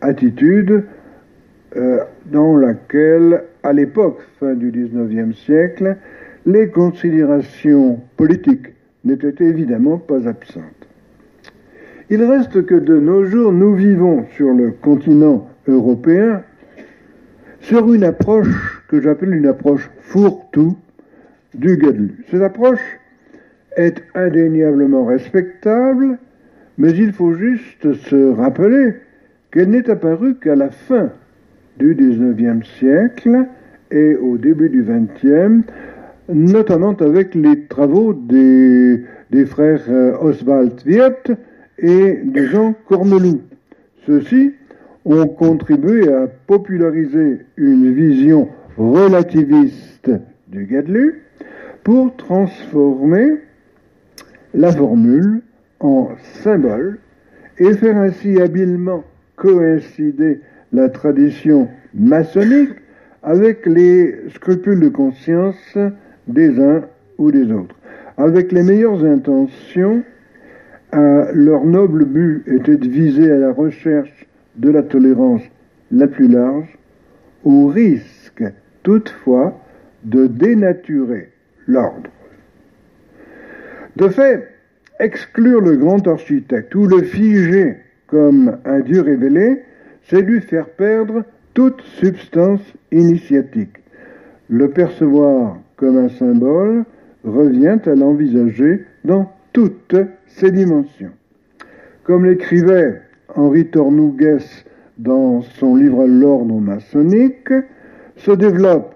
Attitude 0.00 0.84
dans 2.26 2.56
laquelle, 2.56 3.44
à 3.62 3.72
l'époque, 3.72 4.20
fin 4.38 4.54
du 4.54 4.70
XIXe 4.70 5.36
siècle, 5.36 5.96
les 6.44 6.68
considérations 6.68 8.00
politiques 8.16 8.74
n'étaient 9.04 9.44
évidemment 9.44 9.98
pas 9.98 10.28
absentes. 10.28 10.64
Il 12.10 12.22
reste 12.24 12.66
que 12.66 12.74
de 12.74 12.98
nos 12.98 13.24
jours, 13.24 13.52
nous 13.52 13.74
vivons 13.74 14.26
sur 14.36 14.52
le 14.52 14.72
continent 14.72 15.48
européen 15.66 16.42
sur 17.60 17.92
une 17.94 18.04
approche 18.04 18.82
que 18.88 19.00
j'appelle 19.00 19.34
une 19.34 19.46
approche 19.46 19.88
fourre-tout 20.00 20.76
du 21.54 21.76
Gadlu. 21.76 22.24
Cette 22.30 22.42
approche 22.42 22.82
est 23.76 24.02
indéniablement 24.14 25.06
respectable, 25.06 26.18
mais 26.76 26.90
il 26.90 27.12
faut 27.12 27.34
juste 27.34 27.92
se 27.94 28.30
rappeler 28.32 28.94
qu'elle 29.50 29.70
n'est 29.70 29.88
apparue 29.88 30.34
qu'à 30.34 30.56
la 30.56 30.70
fin 30.70 31.12
du 31.78 31.94
XIXe 31.94 32.68
siècle 32.78 33.46
et 33.90 34.16
au 34.16 34.38
début 34.38 34.68
du 34.68 34.82
XXe, 34.82 35.64
notamment 36.28 36.94
avec 37.00 37.34
les 37.34 37.66
travaux 37.66 38.14
des, 38.14 39.04
frères 39.46 39.82
euh, 39.88 40.16
Oswald 40.20 40.80
Wirth 40.86 41.32
et 41.78 42.20
de 42.24 42.44
Jean 42.46 42.74
Cormelou. 42.88 43.40
Ceux-ci 44.06 44.52
ont 45.04 45.26
contribué 45.26 46.12
à 46.12 46.26
populariser 46.46 47.40
une 47.56 47.92
vision 47.92 48.48
relativiste 48.76 50.10
du 50.48 50.66
Gadlu 50.66 51.22
pour 51.82 52.14
transformer 52.16 53.38
la 54.54 54.70
formule 54.70 55.42
en 55.80 56.10
symbole 56.42 56.98
et 57.58 57.72
faire 57.74 57.96
ainsi 57.96 58.40
habilement 58.40 59.04
coïncider 59.36 60.40
la 60.72 60.88
tradition 60.88 61.68
maçonnique 61.94 62.70
avec 63.22 63.66
les 63.66 64.28
scrupules 64.34 64.80
de 64.80 64.88
conscience 64.88 65.78
des 66.26 66.58
uns 66.60 66.82
ou 67.18 67.30
des 67.30 67.52
autres. 67.52 67.76
Avec 68.16 68.52
les 68.52 68.62
meilleures 68.62 69.04
intentions, 69.04 70.02
leur 70.92 71.64
noble 71.64 72.04
but 72.04 72.44
était 72.46 72.76
de 72.76 72.88
viser 72.88 73.30
à 73.30 73.38
la 73.38 73.52
recherche 73.52 74.26
de 74.56 74.70
la 74.70 74.82
tolérance 74.82 75.42
la 75.90 76.06
plus 76.06 76.28
large, 76.28 76.78
au 77.44 77.66
risque 77.66 78.44
toutefois 78.82 79.58
de 80.04 80.26
dénaturer 80.26 81.30
l'ordre. 81.66 82.10
De 83.96 84.08
fait, 84.08 84.48
exclure 85.00 85.60
le 85.60 85.76
grand 85.76 86.06
architecte 86.06 86.74
ou 86.74 86.86
le 86.86 87.02
figer 87.02 87.76
comme 88.06 88.58
un 88.64 88.80
Dieu 88.80 89.00
révélé, 89.00 89.62
c'est 90.04 90.22
lui 90.22 90.40
faire 90.40 90.68
perdre 90.70 91.24
toute 91.54 91.80
substance 91.82 92.62
initiatique. 92.90 93.76
Le 94.48 94.70
percevoir 94.70 95.58
comme 95.76 95.98
un 95.98 96.08
symbole 96.08 96.84
revient 97.24 97.78
à 97.86 97.94
l'envisager 97.94 98.84
dans 99.04 99.30
toutes 99.52 99.96
ses 100.26 100.50
dimensions. 100.50 101.12
Comme 102.04 102.24
l'écrivait 102.24 103.00
Henri 103.34 103.66
Tornougues 103.66 104.38
dans 104.98 105.42
son 105.42 105.76
livre 105.76 106.06
L'ordre 106.06 106.60
maçonnique, 106.60 107.52
se 108.16 108.30
développe 108.32 108.94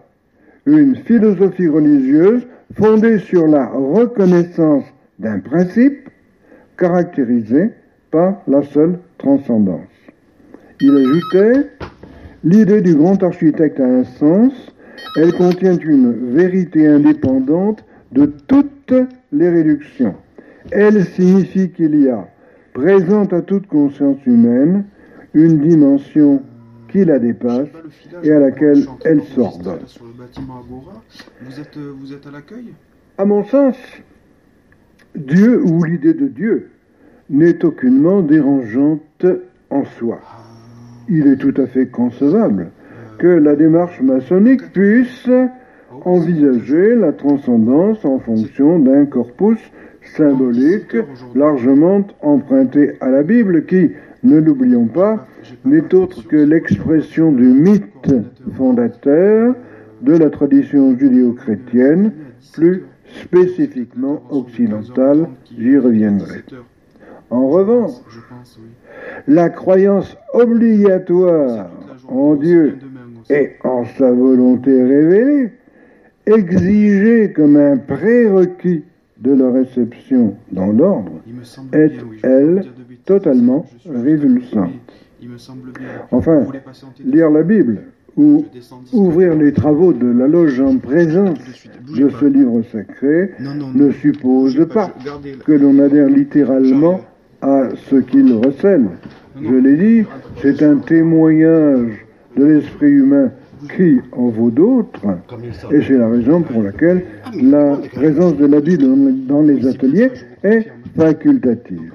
une 0.67 0.97
philosophie 0.97 1.69
religieuse 1.69 2.47
fondée 2.75 3.19
sur 3.19 3.47
la 3.47 3.67
reconnaissance 3.67 4.85
d'un 5.19 5.39
principe 5.39 6.09
caractérisé 6.77 7.71
par 8.11 8.43
la 8.47 8.63
seule 8.63 8.99
transcendance. 9.19 9.96
Il 10.81 10.95
ajoutait, 10.95 11.71
l'idée 12.45 12.83
du 12.83 12.95
grand 12.95 13.23
architecte 13.23 13.81
a 13.81 13.87
un 13.87 14.05
sens, 14.05 14.53
elle 15.17 15.33
contient 15.33 15.79
une 15.79 16.35
vérité 16.35 16.87
indépendante 16.87 17.83
de 18.13 18.27
toutes 18.47 18.93
les 19.33 19.49
réductions. 19.49 20.15
Elle 20.71 21.05
signifie 21.07 21.71
qu'il 21.71 22.03
y 22.03 22.11
a, 22.11 22.29
présente 22.75 23.33
à 23.33 23.41
toute 23.41 23.67
conscience 23.69 24.19
humaine, 24.27 24.85
une 25.33 25.61
dimension 25.61 26.43
qui 26.89 27.05
la 27.07 27.19
dépasse 27.19 27.69
et 28.23 28.31
à 28.31 28.39
laquelle 28.39 28.85
elle 29.05 29.23
s'ordonne. 29.23 29.81
Vous 31.41 32.13
êtes, 32.13 32.27
à 32.27 32.31
l'accueil 32.31 32.75
À 33.17 33.25
mon 33.25 33.45
sens, 33.45 33.77
Dieu 35.15 35.63
ou 35.65 35.85
l'idée 35.85 36.15
de 36.15 36.27
Dieu 36.27 36.71
n'est 37.31 37.65
aucunement 37.65 38.21
dérangeante 38.21 39.25
en 39.71 39.85
soi. 39.85 40.21
Il 41.09 41.27
est 41.29 41.37
tout 41.37 41.55
à 41.57 41.67
fait 41.67 41.87
concevable 41.87 42.71
que 43.19 43.27
la 43.27 43.57
démarche 43.57 44.01
maçonnique 44.01 44.73
puisse 44.73 45.29
envisager 46.05 46.95
la 46.95 47.13
transcendance 47.13 48.05
en 48.05 48.19
fonction 48.19 48.79
d'un 48.79 49.07
corpus 49.07 49.59
symbolique 50.17 50.97
largement 51.35 52.07
emprunté 52.23 52.97
à 53.01 53.11
la 53.11 53.23
Bible 53.23 53.65
qui, 53.67 53.93
ne 54.23 54.39
l'oublions 54.39 54.87
pas, 54.87 55.27
n'est 55.65 55.95
autre 55.95 56.27
que 56.27 56.37
l'expression 56.37 57.33
du 57.33 57.47
mythe 57.47 58.15
fondateur 58.57 59.55
de 60.03 60.13
la 60.13 60.31
tradition 60.31 60.97
judéo-chrétienne, 60.99 62.13
plus 62.53 62.85
spécifiquement 63.23 64.23
occidentale, 64.31 65.29
j'y 65.57 65.79
reviendrai. 65.79 66.43
En 67.31 67.49
revanche. 67.49 67.93
La 69.27 69.49
croyance 69.51 70.17
obligatoire 70.33 71.71
en 72.09 72.35
Dieu 72.35 72.79
et 73.31 73.53
en 73.65 73.85
sa 73.85 74.11
volonté 74.11 74.71
révélée, 74.71 75.53
exigée 76.27 77.33
comme 77.33 77.57
un 77.57 77.77
prérequis 77.77 78.85
de 79.19 79.33
la 79.33 79.51
réception 79.51 80.35
dans 80.53 80.73
l'ordre, 80.73 81.13
est, 81.73 81.93
elle, 82.23 82.65
totalement 83.05 83.67
révulsante. 83.89 84.71
Enfin, 86.11 86.47
Lire 87.05 87.31
la 87.31 87.43
Bible 87.43 87.83
ou 88.17 88.45
ouvrir 88.93 89.35
les 89.35 89.53
travaux 89.53 89.93
de 89.93 90.07
la 90.07 90.27
loge 90.27 90.61
en 90.61 90.79
présence 90.79 91.39
de 91.97 92.09
ce 92.09 92.25
livre 92.25 92.63
sacré 92.73 93.33
ne 93.75 93.91
suppose 93.91 94.67
pas 94.73 94.95
que 95.45 95.53
l'on 95.53 95.79
adhère 95.79 96.09
littéralement 96.09 97.01
à 97.47 97.69
ce 97.89 97.97
qu'il 97.97 98.33
recèle. 98.35 98.87
Je 99.41 99.55
l'ai 99.55 99.77
dit, 99.77 100.07
c'est 100.43 100.63
un 100.63 100.77
témoignage 100.77 102.05
de 102.37 102.45
l'esprit 102.45 102.91
humain 102.91 103.31
qui 103.75 104.01
en 104.13 104.29
vaut 104.29 104.51
d'autres, 104.51 105.01
et 105.73 105.81
c'est 105.83 105.97
la 105.97 106.09
raison 106.09 106.43
pour 106.43 106.63
laquelle 106.63 107.03
la 107.41 107.77
présence 107.95 108.37
de 108.37 108.47
la 108.47 108.61
dans- 108.61 109.43
les 109.43 109.67
ateliers 109.67 110.11
est 110.43 110.67
facultative. 110.97 111.93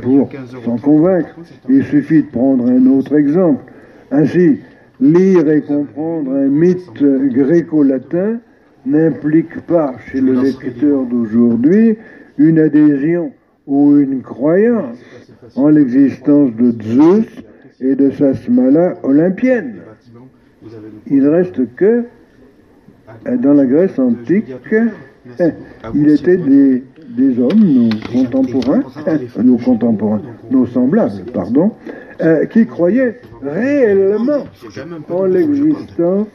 Pour 0.00 0.28
15 0.28 0.54
euros. 0.54 0.64
s'en 0.64 0.76
convaincre, 0.78 1.34
il 1.68 1.82
suffit 1.84 2.22
de 2.22 2.28
prendre 2.28 2.66
un 2.68 2.86
autre 2.86 3.16
exemple. 3.16 3.64
Ainsi, 4.12 4.58
lire 5.00 5.48
et 5.50 5.62
comprendre 5.62 6.32
un 6.32 6.46
mythe 6.46 7.02
gréco-latin 7.02 8.38
n'implique 8.86 9.60
pas 9.62 9.94
chez 10.06 10.20
le 10.20 10.40
lecteur 10.40 11.02
d'aujourd'hui 11.04 11.96
une 12.38 12.58
adhésion 12.60 13.32
ou 13.66 13.98
une 13.98 14.22
croyance 14.22 14.98
en 15.56 15.68
l'existence 15.68 16.50
de 16.54 16.72
Zeus 16.82 17.26
et 17.80 17.94
de 17.94 18.10
sa 18.10 18.34
smala 18.34 18.98
olympienne. 19.02 19.76
Il 21.06 21.28
reste 21.28 21.74
que, 21.74 22.04
euh, 23.26 23.36
dans 23.36 23.52
la 23.52 23.66
Grèce 23.66 23.98
antique, 23.98 24.46
vous 25.24 25.44
il 25.94 26.08
était 26.08 26.36
des, 26.36 26.84
des 27.08 27.38
hommes, 27.38 27.60
nos 27.60 27.90
contemporains, 28.12 28.82
euh, 29.08 29.18
nos 29.42 29.58
contemporains, 29.58 30.22
nos 30.50 30.66
semblables, 30.66 31.24
pardon, 31.32 31.72
euh, 32.20 32.46
qui 32.46 32.66
croyaient 32.66 33.20
réellement 33.42 34.46
en 35.10 35.24
l'existence 35.24 36.26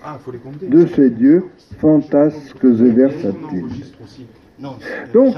de 0.62 0.86
ces 0.88 1.10
dieux 1.10 1.46
fantasques 1.80 2.63
et 2.63 2.91
versatiles. 2.91 3.65
Non, 4.60 4.76
Donc. 5.13 5.36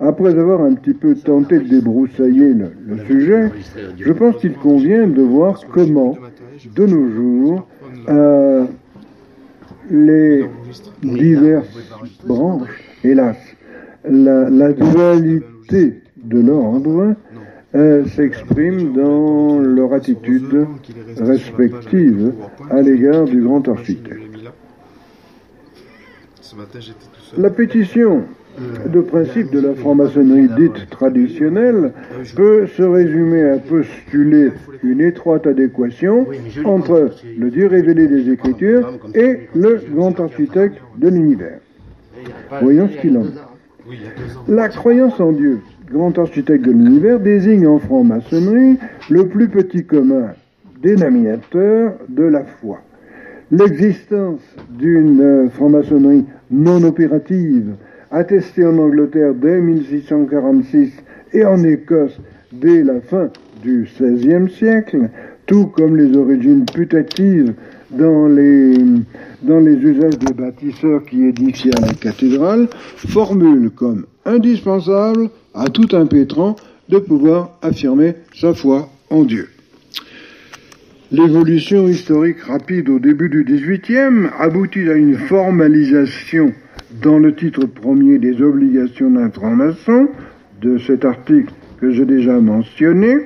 Après 0.00 0.36
avoir 0.38 0.62
un 0.62 0.74
petit 0.74 0.92
peu 0.94 1.14
tenté 1.14 1.58
de 1.60 1.68
débroussailler 1.68 2.52
le, 2.52 2.72
le 2.86 2.98
sujet, 3.06 3.50
je 3.98 4.12
pense 4.12 4.36
qu'il 4.36 4.54
convient 4.54 5.06
de 5.06 5.22
voir 5.22 5.60
comment, 5.72 6.16
de 6.74 6.86
nos 6.86 7.10
jours, 7.10 7.68
euh, 8.08 8.64
les 9.90 10.44
diverses 11.02 11.78
branches, 12.26 12.82
hélas, 13.04 13.36
la, 14.08 14.50
la 14.50 14.72
dualité 14.72 16.02
de 16.16 16.40
l'ordre 16.40 17.14
euh, 17.74 18.04
s'exprime 18.06 18.92
dans 18.94 19.58
leur 19.60 19.92
attitude 19.92 20.66
respective 21.18 22.32
à 22.70 22.82
l'égard 22.82 23.24
du 23.24 23.42
grand 23.42 23.66
architecte. 23.68 24.20
La 27.36 27.50
pétition 27.50 28.24
de 28.86 29.00
principe 29.00 29.50
de 29.50 29.60
la 29.60 29.74
franc-maçonnerie 29.74 30.48
dite 30.56 30.88
traditionnelle 30.90 31.92
peut 32.36 32.66
se 32.66 32.82
résumer 32.82 33.42
à 33.42 33.58
postuler 33.58 34.50
une 34.82 35.00
étroite 35.00 35.46
adéquation 35.46 36.26
entre 36.64 37.10
le 37.38 37.50
Dieu 37.50 37.66
révélé 37.66 38.06
des 38.06 38.30
Écritures 38.30 38.98
et 39.14 39.48
le 39.54 39.80
grand 39.94 40.18
architecte 40.20 40.78
de 40.98 41.08
l'univers. 41.08 41.58
Voyons 42.60 42.88
ce 42.88 43.00
qu'il 43.00 43.16
en 43.18 43.24
est. 43.24 44.48
La 44.48 44.68
croyance 44.68 45.18
en 45.20 45.32
Dieu, 45.32 45.58
grand 45.90 46.18
architecte 46.18 46.64
de 46.64 46.72
l'univers, 46.72 47.20
désigne 47.20 47.66
en 47.66 47.78
franc-maçonnerie 47.78 48.78
le 49.10 49.28
plus 49.28 49.48
petit 49.48 49.84
commun 49.84 50.30
dénominateur 50.82 51.94
de 52.08 52.24
la 52.24 52.44
foi. 52.44 52.80
L'existence 53.50 54.40
d'une 54.70 55.48
franc-maçonnerie 55.50 56.24
non 56.50 56.82
opérative, 56.82 57.74
attestée 58.14 58.64
en 58.64 58.78
Angleterre 58.78 59.34
dès 59.34 59.60
1646 59.60 60.92
et 61.32 61.44
en 61.44 61.62
Écosse 61.64 62.16
dès 62.52 62.84
la 62.84 63.00
fin 63.00 63.28
du 63.62 63.88
XVIe 63.98 64.48
siècle, 64.48 65.10
tout 65.46 65.66
comme 65.66 65.96
les 65.96 66.16
origines 66.16 66.64
putatives 66.64 67.54
dans 67.90 68.28
les, 68.28 68.76
dans 69.42 69.58
les 69.58 69.74
usages 69.74 70.18
des 70.18 70.32
bâtisseurs 70.32 71.04
qui 71.04 71.24
édifiaient 71.24 71.72
la 71.80 71.92
cathédrale, 71.92 72.68
formule 72.96 73.70
comme 73.70 74.06
indispensable 74.24 75.28
à 75.52 75.68
tout 75.68 75.88
impétrant 75.96 76.54
de 76.88 76.98
pouvoir 76.98 77.58
affirmer 77.62 78.14
sa 78.34 78.54
foi 78.54 78.88
en 79.10 79.24
Dieu. 79.24 79.48
L'évolution 81.10 81.88
historique 81.88 82.42
rapide 82.42 82.88
au 82.88 82.98
début 83.00 83.28
du 83.28 83.44
XVIIIe 83.44 84.28
aboutit 84.38 84.88
à 84.88 84.94
une 84.94 85.16
formalisation 85.16 86.52
dans 87.02 87.18
le 87.18 87.34
titre 87.34 87.66
premier 87.66 88.18
des 88.18 88.40
obligations 88.42 89.10
d'un 89.10 89.30
franc-maçon 89.30 90.08
de 90.60 90.78
cet 90.78 91.04
article 91.04 91.52
que 91.80 91.90
j'ai 91.90 92.04
déjà 92.04 92.40
mentionné 92.40 93.16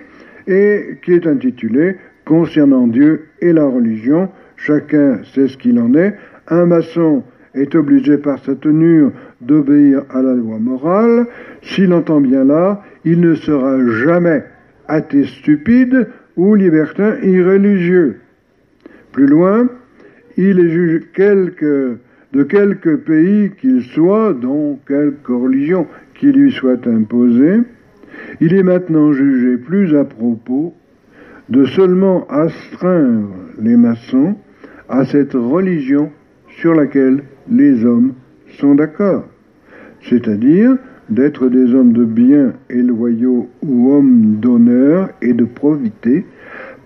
et 0.47 0.99
qui 1.03 1.13
est 1.13 1.27
intitulé 1.27 1.97
Concernant 2.25 2.87
Dieu 2.87 3.29
et 3.41 3.55
la 3.55 3.65
religion, 3.65 4.29
chacun 4.57 5.21
sait 5.33 5.49
ce 5.49 5.57
qu'il 5.57 5.79
en 5.79 5.95
est. 5.95 6.15
Un 6.49 6.67
maçon 6.67 7.23
est 7.55 7.75
obligé 7.75 8.19
par 8.19 8.39
sa 8.45 8.55
tenue 8.55 9.07
d'obéir 9.41 10.03
à 10.11 10.21
la 10.21 10.35
loi 10.35 10.59
morale. 10.59 11.27
S'il 11.63 11.93
entend 11.95 12.21
bien 12.21 12.45
là, 12.45 12.83
il 13.07 13.21
ne 13.21 13.35
sera 13.35 13.79
jamais 14.03 14.45
athée 14.89 15.25
stupide 15.25 16.09
ou 16.37 16.55
libertin 16.55 17.17
irréligieux. 17.23 18.21
Plus 19.13 19.27
loin, 19.27 19.67
il 20.37 20.61
est 20.61 20.69
juge 20.69 21.03
quelque, 21.15 21.99
de 22.33 22.43
quelque 22.43 22.97
pays 22.97 23.53
qu'il 23.61 23.83
soit, 23.83 24.35
dont 24.35 24.79
quelque 24.87 25.33
religion 25.33 25.87
qui 26.15 26.33
lui 26.33 26.53
soit 26.53 26.87
imposée. 26.87 27.61
Il 28.41 28.55
est 28.55 28.63
maintenant 28.63 29.13
jugé 29.13 29.57
plus 29.57 29.97
à 29.97 30.05
propos 30.05 30.75
de 31.49 31.65
seulement 31.65 32.27
astreindre 32.29 33.35
les 33.61 33.77
maçons 33.77 34.35
à 34.89 35.05
cette 35.05 35.33
religion 35.33 36.11
sur 36.61 36.75
laquelle 36.75 37.23
les 37.51 37.85
hommes 37.85 38.13
sont 38.59 38.75
d'accord, 38.75 39.25
c'est-à-dire 40.03 40.77
d'être 41.09 41.49
des 41.49 41.75
hommes 41.75 41.93
de 41.93 42.05
bien 42.05 42.53
et 42.69 42.83
loyaux 42.83 43.49
ou 43.63 43.93
hommes 43.93 44.37
d'honneur 44.41 45.11
et 45.23 45.33
de 45.33 45.45
probité, 45.45 46.27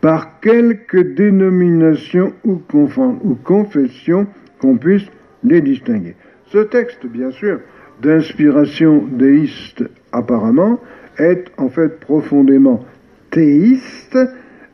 par 0.01 0.41
quelque 0.41 0.99
dénomination 0.99 2.33
ou, 2.45 2.61
ou 2.75 3.35
confession 3.43 4.27
qu'on 4.61 4.77
puisse 4.77 5.07
les 5.45 5.61
distinguer. 5.61 6.15
Ce 6.47 6.59
texte, 6.59 7.07
bien 7.07 7.31
sûr, 7.31 7.61
d'inspiration 8.03 9.05
déiste 9.11 9.85
apparemment, 10.13 10.81
est 11.19 11.45
en 11.57 11.69
fait 11.69 12.01
profondément 12.01 12.85
théiste 13.31 14.19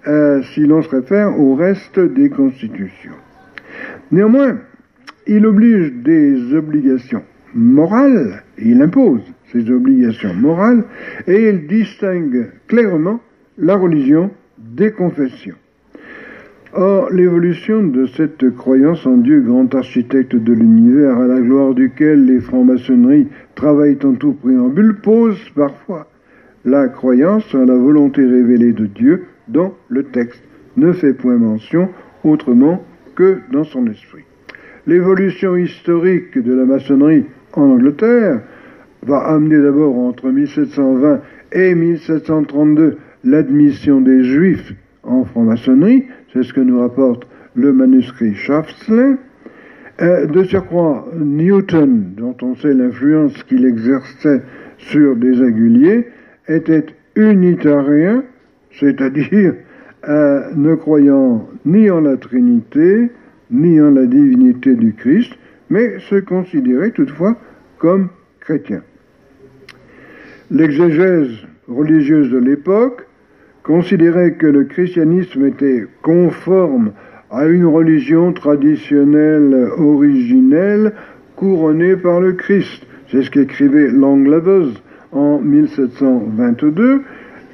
euh, 0.07 0.43
si 0.55 0.61
l'on 0.61 0.83
se 0.83 0.89
réfère 0.89 1.39
au 1.39 1.55
reste 1.55 1.99
des 1.99 2.31
constitutions. 2.31 3.13
Néanmoins, 4.11 4.59
il 5.27 5.47
oblige 5.47 5.93
des 5.93 6.55
obligations 6.55 7.23
morales, 7.55 8.43
il 8.59 8.81
impose 8.83 9.23
ces 9.53 9.71
obligations 9.71 10.35
morales, 10.35 10.85
et 11.27 11.49
il 11.49 11.67
distingue 11.67 12.51
clairement 12.67 13.21
la 13.59 13.77
religion 13.77 14.31
des 14.59 14.93
confessions. 14.93 15.57
Or, 16.75 17.11
l'évolution 17.11 17.83
de 17.83 18.05
cette 18.05 18.55
croyance 18.55 19.07
en 19.07 19.17
Dieu, 19.17 19.41
grand 19.41 19.75
architecte 19.75 20.37
de 20.37 20.53
l'univers, 20.53 21.17
à 21.17 21.27
la 21.27 21.41
gloire 21.41 21.75
duquel 21.75 22.27
les 22.27 22.41
francs-maçonneries 22.41 23.29
travaillent 23.55 23.99
en 24.05 24.13
tout 24.13 24.35
préambule, 24.35 24.97
pose 25.03 25.39
parfois 25.55 26.09
la 26.67 26.89
croyance 26.89 27.55
en 27.55 27.65
la 27.65 27.75
volonté 27.75 28.23
révélée 28.23 28.73
de 28.73 28.85
Dieu 28.85 29.25
dont 29.49 29.73
le 29.89 30.03
texte 30.05 30.43
ne 30.77 30.93
fait 30.93 31.15
point 31.15 31.39
mention 31.39 31.89
autrement 32.23 32.85
que 33.15 33.39
dans 33.51 33.65
son 33.65 33.87
esprit. 33.87 34.25
L'évolution 34.87 35.57
historique 35.57 36.39
de 36.39 36.53
la 36.53 36.67
maçonnerie 36.67 37.25
en 37.55 37.63
Angleterre 37.63 38.43
va 39.07 39.21
amener 39.21 39.59
d'abord 39.59 39.97
entre 39.97 40.29
1720 40.29 41.21
et 41.53 41.75
1732 41.75 42.99
l'admission 43.25 44.03
des 44.03 44.23
juifs 44.23 44.75
en 45.09 45.25
franc-maçonnerie, 45.25 46.07
c'est 46.33 46.43
ce 46.43 46.53
que 46.53 46.61
nous 46.61 46.81
rapporte 46.81 47.27
le 47.55 47.73
manuscrit 47.73 48.35
Shaftsley. 48.35 49.17
Euh, 50.01 50.27
de 50.27 50.45
surcroît, 50.45 51.09
Newton, 51.19 52.13
dont 52.17 52.37
on 52.43 52.55
sait 52.55 52.73
l'influence 52.73 53.43
qu'il 53.45 53.65
exerçait 53.65 54.43
sur 54.77 55.17
des 55.17 55.43
aguliers, 55.43 56.07
était 56.47 56.87
unitarien, 57.17 58.23
c'est-à-dire 58.79 59.55
euh, 60.09 60.43
ne 60.55 60.77
croyant 60.77 61.49
ni 61.67 61.91
en 61.91 62.01
la 62.01 62.17
Trinité, 62.17 63.11
ni 63.51 63.81
en 63.81 63.91
la 63.91 64.07
divinité 64.07 64.75
du 64.75 64.95
Christ, 64.95 65.33
mais 65.69 65.99
se 65.99 66.17
considérait 66.17 66.93
toutefois 66.93 67.37
comme 67.79 68.09
chrétien. 68.41 68.83
L'exégèse 70.51 71.31
religieuse 71.67 72.31
de 72.31 72.39
l'époque 72.39 73.08
considérait 73.69 74.33
que 74.33 74.47
le 74.47 74.65
christianisme 74.65 75.45
était 75.45 75.85
conforme 76.01 76.93
à 77.31 77.45
une 77.45 77.67
religion 77.67 78.33
traditionnelle 78.33 79.69
originelle 79.77 80.95
couronnée 81.37 81.95
par 81.97 82.19
le 82.19 82.33
Christ. 82.33 82.87
C'est 83.11 83.21
ce 83.21 83.31
qu'écrivait 83.31 83.89
Longlevis 83.89 84.73
en 85.13 85.39
1722. 85.41 87.03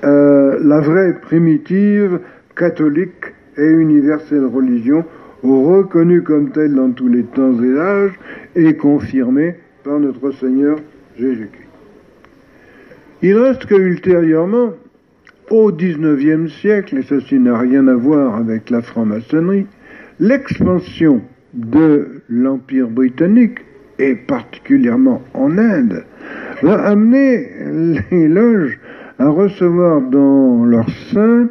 Euh, 0.05 0.59
la 0.63 0.79
vraie 0.79 1.15
primitive 1.21 2.21
catholique 2.55 3.35
et 3.57 3.67
universelle 3.67 4.47
religion 4.47 5.05
reconnue 5.43 6.23
comme 6.23 6.53
telle 6.53 6.77
dans 6.77 6.93
tous 6.93 7.09
les 7.09 7.25
temps 7.25 7.61
et 7.61 7.77
âges 7.77 8.21
et 8.55 8.77
confirmée 8.77 9.57
par 9.83 9.99
notre 9.99 10.31
Seigneur 10.31 10.79
Jésus-Christ. 11.19 11.69
Il 13.23 13.37
reste 13.37 13.67
que 13.67 13.75
ultérieurement, 13.75 14.75
au 15.51 15.73
XIXe 15.73 16.53
siècle, 16.53 16.99
et 16.99 17.03
ceci 17.03 17.39
n'a 17.39 17.59
rien 17.59 17.87
à 17.89 17.95
voir 17.95 18.37
avec 18.37 18.71
la 18.71 18.83
franc-maçonnerie, 18.83 19.67
l'expansion 20.21 21.23
de 21.53 22.23
l'Empire 22.29 22.89
britannique, 22.89 23.59
et 23.99 24.15
particulièrement 24.15 25.23
en 25.35 25.57
Inde, 25.57 26.05
va 26.63 26.83
amener 26.85 27.49
les 28.11 28.29
loges 28.29 28.79
à 29.19 29.29
recevoir 29.29 30.01
dans 30.01 30.65
leur 30.65 30.89
sein 31.13 31.49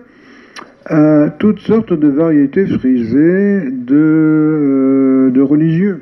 à 0.85 1.29
toutes 1.39 1.59
sortes 1.59 1.93
de 1.93 2.09
variétés 2.09 2.65
frisées 2.65 3.69
de, 3.71 5.31
euh, 5.35 5.43
religieux. 5.43 6.01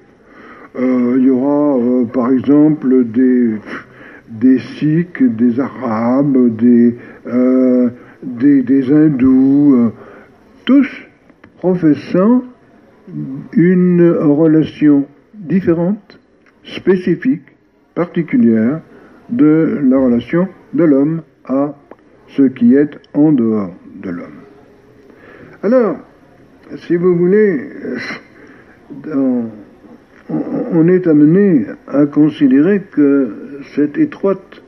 Euh, 0.79 1.15
il 1.17 1.25
y 1.25 1.29
aura 1.29 1.77
euh, 1.77 2.05
par 2.05 2.31
exemple 2.31 3.03
des, 3.05 3.51
des 4.39 4.59
Sikhs, 4.59 5.21
des 5.21 5.59
Arabes, 5.59 6.55
des, 6.55 6.95
des, 8.23 8.93
hindous, 8.93 9.91
tous 10.65 10.87
professant 11.57 12.43
une 13.53 14.09
relation 14.09 15.05
différente, 15.35 16.19
spécifique, 16.63 17.43
particulière 17.95 18.81
de 19.29 19.79
la 19.83 19.97
relation 19.97 20.47
de 20.73 20.83
l'homme 20.83 21.21
à 21.45 21.75
ce 22.29 22.43
qui 22.43 22.75
est 22.75 22.97
en 23.13 23.31
dehors 23.31 23.73
de 24.01 24.09
l'homme. 24.09 24.41
Alors, 25.63 25.97
si 26.77 26.95
vous 26.95 27.15
voulez, 27.15 27.69
on 30.73 30.87
est 30.87 31.07
amené 31.07 31.65
à 31.87 32.05
considérer 32.05 32.81
que 32.91 33.29
cette 33.75 33.97
étroite 33.97 34.61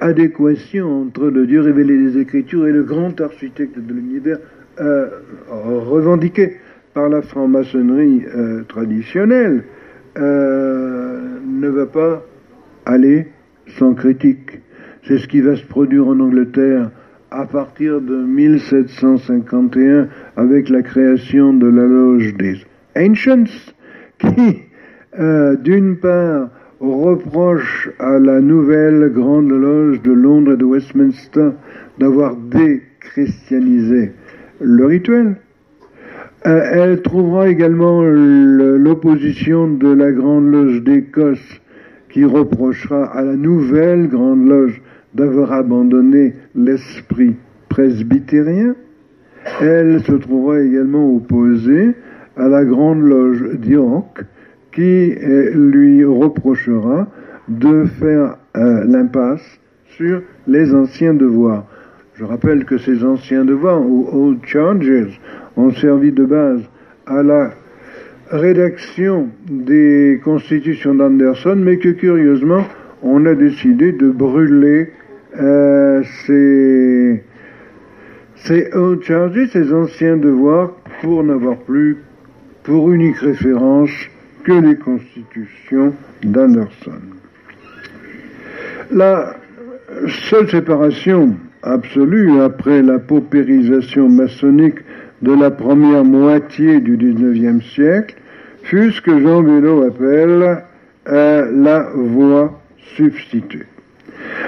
adéquation 0.00 1.02
entre 1.02 1.26
le 1.26 1.46
Dieu 1.46 1.60
révélé 1.60 1.98
des 1.98 2.18
Écritures 2.18 2.66
et 2.66 2.72
le 2.72 2.84
grand 2.84 3.20
architecte 3.20 3.78
de 3.78 3.92
l'univers 3.92 4.38
euh, 4.80 5.08
revendiqué 5.48 6.56
par 6.94 7.08
la 7.08 7.22
franc-maçonnerie 7.22 8.24
euh, 8.34 8.62
traditionnelle 8.64 9.64
euh, 10.16 11.20
ne 11.44 11.68
va 11.68 11.86
pas 11.86 12.22
aller 12.86 13.28
sans 13.78 13.94
critique. 13.94 14.60
C'est 15.06 15.18
ce 15.18 15.26
qui 15.26 15.40
va 15.40 15.56
se 15.56 15.64
produire 15.64 16.06
en 16.06 16.20
Angleterre 16.20 16.90
à 17.30 17.46
partir 17.46 18.00
de 18.00 18.16
1751 18.16 20.08
avec 20.36 20.68
la 20.68 20.82
création 20.82 21.52
de 21.52 21.66
la 21.66 21.82
loge 21.82 22.34
des 22.34 22.56
Ancients, 22.96 23.44
qui, 24.34 24.62
euh, 25.18 25.56
d'une 25.56 25.96
part, 25.96 26.48
reproche 26.80 27.90
à 27.98 28.18
la 28.18 28.40
nouvelle 28.40 29.10
grande 29.12 29.50
loge 29.50 30.02
de 30.02 30.12
Londres 30.12 30.52
et 30.52 30.56
de 30.56 30.64
Westminster 30.64 31.50
d'avoir 31.98 32.36
déchristianisé 32.36 34.12
le 34.60 34.86
rituel. 34.86 35.36
Euh, 36.46 36.60
elle 36.72 37.02
trouvera 37.02 37.48
également 37.48 38.02
l'opposition 38.02 39.68
de 39.68 39.88
la 39.88 40.12
grande 40.12 40.50
loge 40.50 40.82
d'Écosse 40.82 41.60
qui 42.10 42.24
reprochera 42.24 43.06
à 43.06 43.22
la 43.22 43.34
nouvelle 43.34 44.08
grande 44.08 44.46
loge 44.46 44.82
d'avoir 45.14 45.52
abandonné 45.52 46.34
l'esprit 46.54 47.34
presbytérien, 47.68 48.74
elle 49.60 50.00
se 50.02 50.12
trouvera 50.12 50.60
également 50.60 51.14
opposée 51.14 51.94
à 52.36 52.48
la 52.48 52.64
grande 52.64 53.02
loge 53.02 53.58
d'York 53.58 54.24
qui 54.72 55.14
lui 55.54 56.04
reprochera 56.04 57.06
de 57.48 57.84
faire 57.84 58.36
euh, 58.56 58.84
l'impasse 58.84 59.60
sur 59.96 60.22
les 60.46 60.74
anciens 60.74 61.14
devoirs. 61.14 61.64
Je 62.14 62.24
rappelle 62.24 62.64
que 62.64 62.78
ces 62.78 63.04
anciens 63.04 63.44
devoirs, 63.44 63.80
ou 63.80 64.08
old 64.12 64.44
charges, 64.44 65.20
ont 65.56 65.70
servi 65.72 66.12
de 66.12 66.24
base 66.24 66.62
à 67.06 67.22
la 67.22 67.52
rédaction 68.30 69.28
des 69.48 70.20
constitutions 70.24 70.94
d'Anderson, 70.94 71.56
mais 71.56 71.78
que 71.78 71.90
curieusement, 71.90 72.64
on 73.02 73.26
a 73.26 73.34
décidé 73.34 73.92
de 73.92 74.10
brûler 74.10 74.90
euh, 75.38 76.02
ces 76.16 77.22
old 78.74 79.02
charges, 79.02 79.48
ces 79.52 79.72
anciens 79.72 80.16
devoirs, 80.16 80.72
pour 81.02 81.22
n'avoir 81.24 81.58
plus 81.58 81.98
pour 82.64 82.90
unique 82.90 83.18
référence 83.18 83.90
que 84.42 84.52
les 84.52 84.76
constitutions 84.76 85.94
d'Anderson. 86.22 87.00
La 88.90 89.36
seule 90.28 90.48
séparation 90.50 91.36
absolue 91.62 92.40
après 92.40 92.82
la 92.82 92.98
paupérisation 92.98 94.08
maçonnique 94.08 94.78
de 95.22 95.32
la 95.32 95.50
première 95.50 96.04
moitié 96.04 96.80
du 96.80 96.96
XIXe 96.96 97.64
siècle 97.64 98.16
fut 98.62 98.92
ce 98.92 99.00
que 99.00 99.20
Jean 99.20 99.42
Belot 99.42 99.84
appelle 99.84 100.64
euh, 101.08 101.50
la 101.54 101.88
voie 101.94 102.60
substituée. 102.96 103.66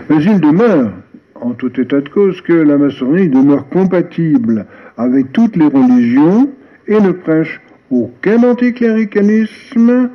Mais 0.08 0.22
il 0.22 0.40
demeure, 0.40 0.90
en 1.34 1.52
tout 1.52 1.80
état 1.80 2.00
de 2.00 2.08
cause, 2.08 2.40
que 2.40 2.52
la 2.52 2.78
maçonnerie 2.78 3.28
demeure 3.28 3.68
compatible 3.68 4.66
avec 4.96 5.32
toutes 5.32 5.56
les 5.56 5.66
religions 5.66 6.50
et 6.88 7.00
ne 7.00 7.12
prêche 7.12 7.60
aucun 7.90 8.42
anticléricalisme, 8.42 10.10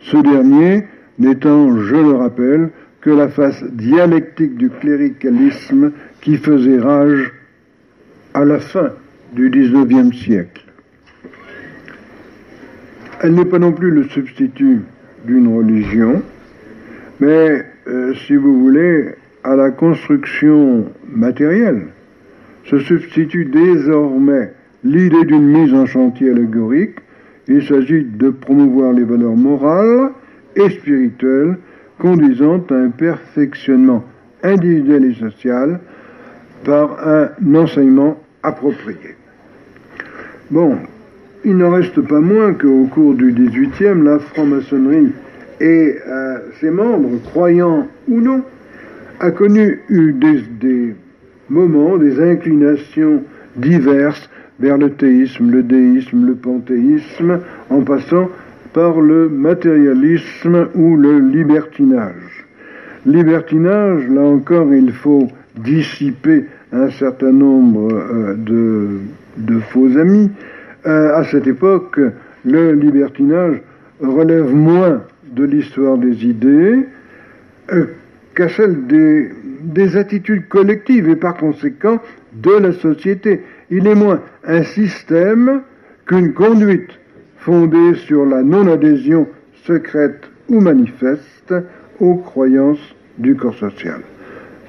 ce 0.00 0.16
dernier 0.16 0.84
n'étant, 1.18 1.78
je 1.78 1.94
le 1.94 2.12
rappelle, 2.12 2.70
que 3.00 3.10
la 3.10 3.28
face 3.28 3.62
dialectique 3.64 4.56
du 4.56 4.70
cléricalisme 4.70 5.92
qui 6.20 6.36
faisait 6.36 6.78
rage 6.78 7.32
à 8.32 8.44
la 8.44 8.58
fin 8.58 8.90
du 9.34 9.50
XIXe 9.50 10.16
siècle. 10.16 10.64
Elle 13.20 13.34
n'est 13.34 13.44
pas 13.44 13.58
non 13.58 13.72
plus 13.72 13.90
le 13.90 14.04
substitut 14.04 14.80
d'une 15.24 15.54
religion, 15.54 16.22
mais 17.20 17.64
euh, 17.86 18.14
si 18.26 18.36
vous 18.36 18.58
voulez, 18.60 19.14
à 19.44 19.54
la 19.54 19.70
construction 19.70 20.86
matérielle 21.06 21.88
se 22.64 22.78
substitue 22.78 23.44
désormais 23.44 24.52
l'idée 24.82 25.24
d'une 25.24 25.46
mise 25.46 25.74
en 25.74 25.86
chantier 25.86 26.30
allégorique. 26.30 26.96
Il 27.48 27.66
s'agit 27.66 28.04
de 28.04 28.30
promouvoir 28.30 28.92
les 28.92 29.04
valeurs 29.04 29.36
morales 29.36 30.10
et 30.56 30.70
spirituelles 30.70 31.58
conduisant 31.98 32.62
à 32.70 32.74
un 32.74 32.90
perfectionnement 32.90 34.04
individuel 34.42 35.04
et 35.04 35.14
social 35.14 35.80
par 36.64 37.06
un 37.06 37.54
enseignement 37.54 38.18
approprié. 38.42 39.16
Bon, 40.50 40.76
il 41.44 41.56
n'en 41.56 41.70
reste 41.70 42.00
pas 42.00 42.20
moins 42.20 42.54
qu'au 42.54 42.86
cours 42.86 43.14
du 43.14 43.32
XVIIIe, 43.32 44.02
la 44.02 44.18
franc-maçonnerie 44.18 45.12
et 45.60 45.96
euh, 46.06 46.38
ses 46.60 46.70
membres, 46.70 47.20
croyants 47.24 47.86
ou 48.08 48.20
non, 48.20 48.42
a 49.20 49.30
connu 49.30 49.80
des, 49.88 50.42
des 50.60 50.94
moments, 51.48 51.96
des 51.96 52.20
inclinations 52.20 53.22
diverses 53.56 54.28
vers 54.60 54.78
le 54.78 54.90
théisme, 54.90 55.50
le 55.50 55.62
déisme, 55.62 56.26
le 56.26 56.34
panthéisme, 56.34 57.40
en 57.70 57.80
passant 57.80 58.30
par 58.72 59.00
le 59.00 59.28
matérialisme 59.28 60.68
ou 60.74 60.96
le 60.96 61.18
libertinage. 61.18 62.44
Libertinage, 63.06 64.08
là 64.08 64.22
encore, 64.22 64.72
il 64.74 64.92
faut 64.92 65.28
dissiper 65.56 66.46
un 66.72 66.90
certain 66.90 67.32
nombre 67.32 67.92
euh, 67.92 68.34
de, 69.36 69.60
faux 69.70 69.96
amis. 69.96 70.30
Euh, 70.86 71.14
à 71.14 71.24
cette 71.24 71.46
époque, 71.46 72.00
le 72.44 72.72
libertinage 72.72 73.60
relève 74.00 74.52
moins 74.52 75.02
de 75.32 75.44
l'histoire 75.44 75.98
des 75.98 76.26
idées 76.26 76.86
euh, 77.72 77.86
qu'à 78.34 78.48
celle 78.48 78.86
des, 78.86 79.30
des 79.62 79.96
attitudes 79.96 80.48
collectives 80.48 81.08
et 81.08 81.16
par 81.16 81.36
conséquent 81.36 82.00
de 82.32 82.50
la 82.50 82.72
société. 82.72 83.42
Il 83.76 83.88
est 83.88 83.96
moins 83.96 84.20
un 84.44 84.62
système 84.62 85.62
qu'une 86.06 86.32
conduite 86.32 86.90
fondée 87.38 87.94
sur 87.94 88.24
la 88.24 88.44
non-adhésion 88.44 89.26
secrète 89.64 90.30
ou 90.48 90.60
manifeste 90.60 91.52
aux 91.98 92.14
croyances 92.14 92.94
du 93.18 93.34
corps 93.34 93.56
social. 93.56 94.00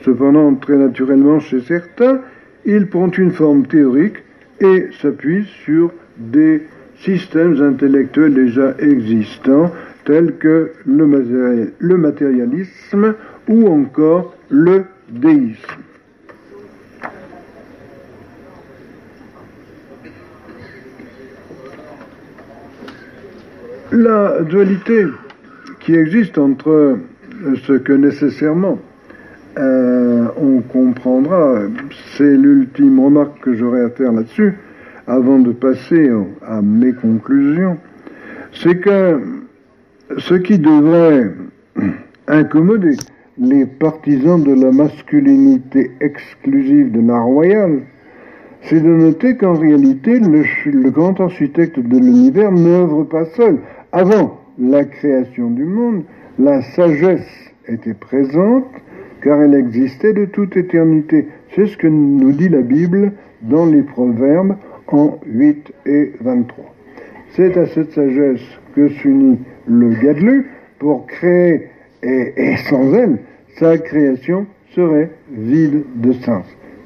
Cependant, 0.04 0.56
très 0.56 0.76
naturellement 0.76 1.40
chez 1.40 1.62
certains, 1.62 2.22
il 2.66 2.88
prend 2.88 3.12
une 3.12 3.30
forme 3.30 3.68
théorique 3.68 4.24
et 4.60 4.88
s'appuie 5.00 5.46
sur 5.64 5.92
des 6.18 6.64
systèmes 6.98 7.62
intellectuels 7.62 8.34
déjà 8.34 8.74
existants 8.80 9.72
tels 10.06 10.36
que 10.38 10.72
le 10.88 11.98
matérialisme 11.98 13.14
ou 13.48 13.68
encore 13.68 14.36
le 14.50 14.86
déisme. 15.12 15.84
La 23.92 24.42
dualité 24.42 25.06
qui 25.80 25.94
existe 25.96 26.38
entre 26.38 26.98
ce 27.68 27.74
que 27.74 27.94
nécessairement 27.94 28.80
euh, 29.58 30.26
on 30.38 30.62
comprendra, 30.62 31.60
c'est 32.18 32.36
l'ultime 32.36 33.00
remarque 33.00 33.40
que 33.42 33.54
j'aurai 33.54 33.84
à 33.84 33.90
faire 33.90 34.12
là-dessus, 34.12 34.56
avant 35.08 35.40
de 35.40 35.52
passer 35.52 36.10
à 36.46 36.62
mes 36.62 36.94
conclusions, 36.94 37.78
c'est 38.52 38.80
que 38.80 39.22
ce 40.18 40.34
qui 40.34 40.58
devrait 40.58 41.32
incommoder 42.28 42.96
les 43.38 43.66
partisans 43.66 44.42
de 44.42 44.54
la 44.54 44.72
masculinité 44.72 45.92
exclusive 46.02 46.92
de 46.92 47.02
l'art 47.08 47.26
royal, 47.26 47.82
c'est 48.68 48.82
de 48.82 48.90
noter 48.90 49.36
qu'en 49.38 49.54
réalité, 49.54 50.20
le, 50.20 50.90
grand 50.90 51.20
architecte 51.20 51.80
de 51.80 51.98
l'univers 52.00 52.52
n'œuvre 52.52 53.04
pas 53.04 53.26
seul. 53.26 53.60
Avant 53.92 54.40
la 54.58 54.86
création 54.86 55.52
du 55.52 55.66
monde, 55.66 56.04
la 56.40 56.62
sagesse 56.62 57.54
était 57.68 57.94
présente, 57.94 58.66
car 59.22 59.42
elle 59.42 59.54
existait 59.54 60.14
de 60.14 60.26
toute 60.26 60.58
éternité. 60.58 61.28
C'est 61.54 61.68
ce 61.68 61.78
que 61.78 61.88
nous 61.88 62.32
dit 62.32 62.50
la 62.50 62.62
Bible 62.62 63.14
dans 63.42 63.66
les 63.66 63.84
Proverbes 63.84 64.56
en 64.88 65.20
8 65.28 65.74
et 65.86 66.14
23. 66.22 66.66
C'est 67.36 67.58
à 67.58 67.68
cette 67.68 67.92
sagesse 67.92 68.42
que 68.76 68.88
s'unit 68.90 69.40
le 69.68 69.90
Gadlu 70.02 70.50
pour 70.80 71.06
créer 71.06 71.70
et, 72.04 72.56
sans 72.70 72.94
elle, 72.94 73.20
sa 73.58 73.78
création 73.78 74.46
serait 74.72 75.12
vide 75.32 75.84
de 75.96 76.14
sens. 76.14 76.46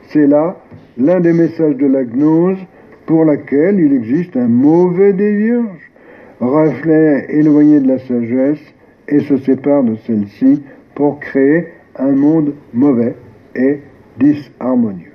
C'est 0.10 0.28
là 0.28 0.58
l'un 1.00 1.20
des 1.20 1.34
messages 1.34 1.78
de 1.78 1.88
la 1.88 2.04
gnose 2.04 2.58
pour 3.06 3.26
laquelle 3.26 3.80
il 3.80 3.94
existe 3.94 4.36
un 4.38 4.48
mauvais 4.48 5.14
des 5.14 5.36
vierges, 5.36 5.92
reflet 6.40 7.26
éloigné 7.30 7.80
de 7.80 7.88
la 7.88 8.00
sagesse 8.00 8.62
et 9.08 9.20
se 9.20 9.38
sépare 9.38 9.84
de 9.84 9.96
celle-ci 10.06 10.62
pour 10.94 11.20
créer 11.20 11.68
un 11.98 12.12
monde 12.12 12.54
mauvais 12.74 13.16
et 13.56 13.80
disharmonieux. 14.20 15.14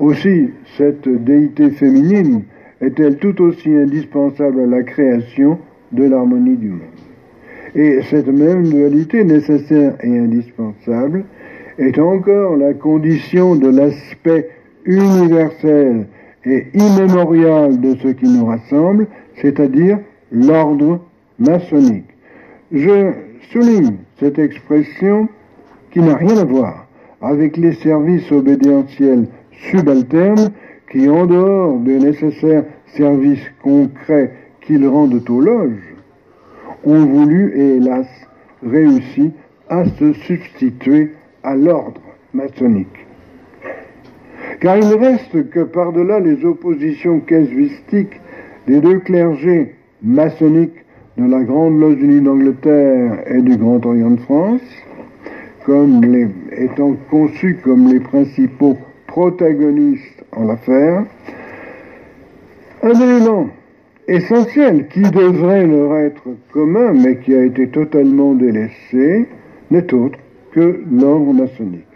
Aussi, 0.00 0.50
cette 0.76 1.08
déité 1.08 1.70
féminine 1.70 2.42
est-elle 2.80 3.16
tout 3.16 3.40
aussi 3.40 3.72
indispensable 3.74 4.60
à 4.60 4.66
la 4.66 4.82
création 4.82 5.58
de 5.92 6.04
l'harmonie 6.04 6.56
du 6.56 6.70
monde. 6.70 6.80
Et 7.74 8.00
cette 8.10 8.28
même 8.28 8.64
dualité 8.64 9.24
nécessaire 9.24 9.94
et 10.02 10.18
indispensable 10.18 11.24
est 11.78 11.98
encore 11.98 12.56
la 12.56 12.74
condition 12.74 13.54
de 13.56 13.68
l'aspect 13.68 14.48
universel 14.84 16.06
et 16.44 16.66
immémorial 16.74 17.80
de 17.80 17.94
ce 17.96 18.08
qui 18.08 18.28
nous 18.28 18.46
rassemble, 18.46 19.06
c'est-à-dire 19.40 19.98
l'ordre 20.30 21.00
maçonnique. 21.38 22.08
Je 22.72 23.12
souligne 23.52 23.96
cette 24.18 24.38
expression 24.38 25.28
qui 25.90 26.00
n'a 26.00 26.16
rien 26.16 26.38
à 26.38 26.44
voir 26.44 26.86
avec 27.20 27.56
les 27.56 27.74
services 27.74 28.30
obédientiels 28.32 29.26
subalternes 29.70 30.50
qui, 30.90 31.08
en 31.08 31.26
dehors 31.26 31.78
des 31.78 31.98
nécessaires 31.98 32.64
services 32.96 33.50
concrets 33.62 34.32
qu'ils 34.60 34.86
rendent 34.86 35.22
aux 35.28 35.40
loges, 35.40 35.94
ont 36.84 37.06
voulu 37.06 37.52
et 37.54 37.76
hélas 37.76 38.08
réussi 38.64 39.32
à 39.68 39.84
se 39.84 40.12
substituer 40.12 41.12
à 41.42 41.54
l'ordre 41.54 42.00
maçonnique. 42.34 43.06
Car 44.62 44.76
il 44.76 44.88
ne 44.90 44.94
reste 44.94 45.50
que 45.50 45.64
par-delà 45.64 46.20
les 46.20 46.44
oppositions 46.44 47.18
casuistiques 47.18 48.20
des 48.68 48.80
deux 48.80 49.00
clergés 49.00 49.74
maçonniques 50.04 50.84
de 51.18 51.28
la 51.28 51.42
Grande 51.42 51.80
Loge 51.80 52.00
unie 52.00 52.20
d'Angleterre 52.20 53.24
et 53.26 53.42
du 53.42 53.56
Grand 53.56 53.84
Orient 53.84 54.12
de 54.12 54.20
France, 54.20 54.60
comme 55.66 56.00
étant 56.56 56.94
conçus 57.10 57.58
comme 57.64 57.88
les 57.92 57.98
principaux 57.98 58.78
protagonistes 59.08 60.24
en 60.30 60.44
l'affaire, 60.44 61.06
un 62.84 63.00
élément 63.00 63.48
essentiel 64.06 64.86
qui 64.86 65.02
devrait 65.02 65.66
leur 65.66 65.96
être 65.96 66.28
commun, 66.52 66.92
mais 66.92 67.16
qui 67.16 67.34
a 67.34 67.42
été 67.42 67.66
totalement 67.66 68.34
délaissé, 68.34 69.26
n'est 69.72 69.92
autre 69.92 70.20
que 70.52 70.84
l'ordre 70.88 71.32
maçonnique. 71.32 71.88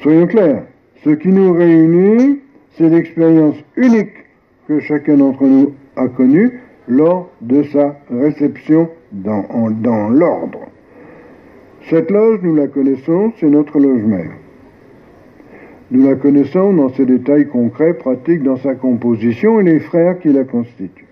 Soyons 0.00 0.28
clairs, 0.28 0.62
ce 1.08 1.14
qui 1.14 1.28
nous 1.28 1.54
réunit, 1.54 2.40
c'est 2.76 2.90
l'expérience 2.90 3.56
unique 3.76 4.12
que 4.68 4.78
chacun 4.80 5.16
d'entre 5.16 5.46
nous 5.46 5.72
a 5.96 6.06
connue 6.08 6.60
lors 6.86 7.30
de 7.40 7.62
sa 7.62 7.96
réception 8.10 8.90
dans, 9.12 10.10
l'ordre. 10.10 10.66
Cette 11.88 12.10
loge, 12.10 12.40
nous 12.42 12.54
la 12.54 12.66
connaissons, 12.66 13.32
c'est 13.40 13.48
notre 13.48 13.78
loge 13.78 14.02
mère. 14.02 14.32
Nous 15.90 16.06
la 16.06 16.16
connaissons 16.16 16.74
dans 16.74 16.90
ses 16.90 17.06
détails 17.06 17.48
concrets, 17.48 17.94
pratiques, 17.94 18.42
dans 18.42 18.58
sa 18.58 18.74
composition 18.74 19.60
et 19.60 19.62
les 19.62 19.80
frères 19.80 20.18
qui 20.18 20.28
la 20.28 20.44
constituent. 20.44 21.06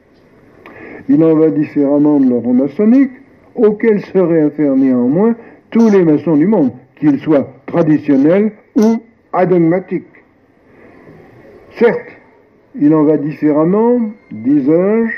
Il 1.09 1.24
en 1.24 1.34
va 1.34 1.49
différemment 1.49 2.20
de 2.20 2.28
l'ordre 2.28 2.53
maçonnique, 2.53 3.12
auquel 3.55 4.03
seraient 4.05 4.42
affaires 4.42 4.76
néanmoins 4.76 5.36
tous 5.70 5.88
les 5.88 6.05
maçons 6.05 6.36
du 6.36 6.47
monde, 6.47 6.72
qu'ils 6.97 7.18
soient 7.20 7.49
traditionnels 7.64 8.53
ou 8.76 9.01
adogmatiques. 9.37 10.05
Certes, 11.78 12.16
il 12.74 12.95
en 12.95 13.05
va 13.05 13.16
différemment, 13.18 14.01
disais-je, 14.30 15.12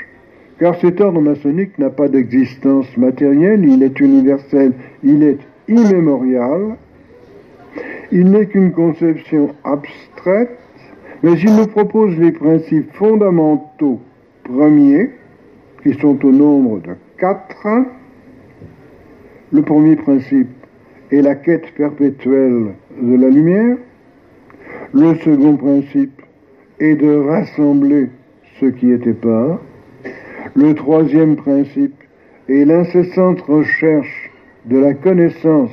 car 0.59 0.75
cet 0.79 0.99
ordre 0.99 1.21
maçonnique 1.21 1.77
n'a 1.79 1.89
pas 1.89 2.09
d'existence 2.09 2.85
matérielle, 2.97 3.65
il 3.65 3.81
est 3.81 3.99
universel, 3.99 4.73
il 5.03 5.23
est 5.23 5.39
immémorial. 5.69 6.75
Il 8.11 8.31
n'est 8.31 8.47
qu'une 8.47 8.71
conception 8.71 9.55
abstraite, 9.63 10.57
mais 11.23 11.33
il 11.33 11.55
nous 11.55 11.67
propose 11.67 12.17
les 12.17 12.31
principes 12.31 12.91
fondamentaux 12.93 14.01
premiers, 14.43 15.11
qui 15.83 15.93
sont 15.93 16.25
au 16.25 16.31
nombre 16.31 16.79
de 16.79 16.95
quatre. 17.17 17.67
Le 19.53 19.61
premier 19.61 19.95
principe 19.95 20.49
est 21.11 21.21
la 21.21 21.35
quête 21.35 21.71
perpétuelle 21.75 22.73
de 23.01 23.15
la 23.15 23.29
lumière. 23.29 23.77
Le 24.93 25.15
second 25.15 25.55
principe 25.57 26.21
est 26.79 26.95
de 26.95 27.15
rassembler 27.15 28.09
ce 28.59 28.65
qui 28.65 28.91
était 28.91 29.13
pas. 29.13 29.61
Le 30.55 30.73
troisième 30.73 31.35
principe 31.35 31.95
est 32.47 32.65
l'incessante 32.65 33.41
recherche 33.41 34.31
de 34.65 34.77
la 34.77 34.93
connaissance 34.93 35.71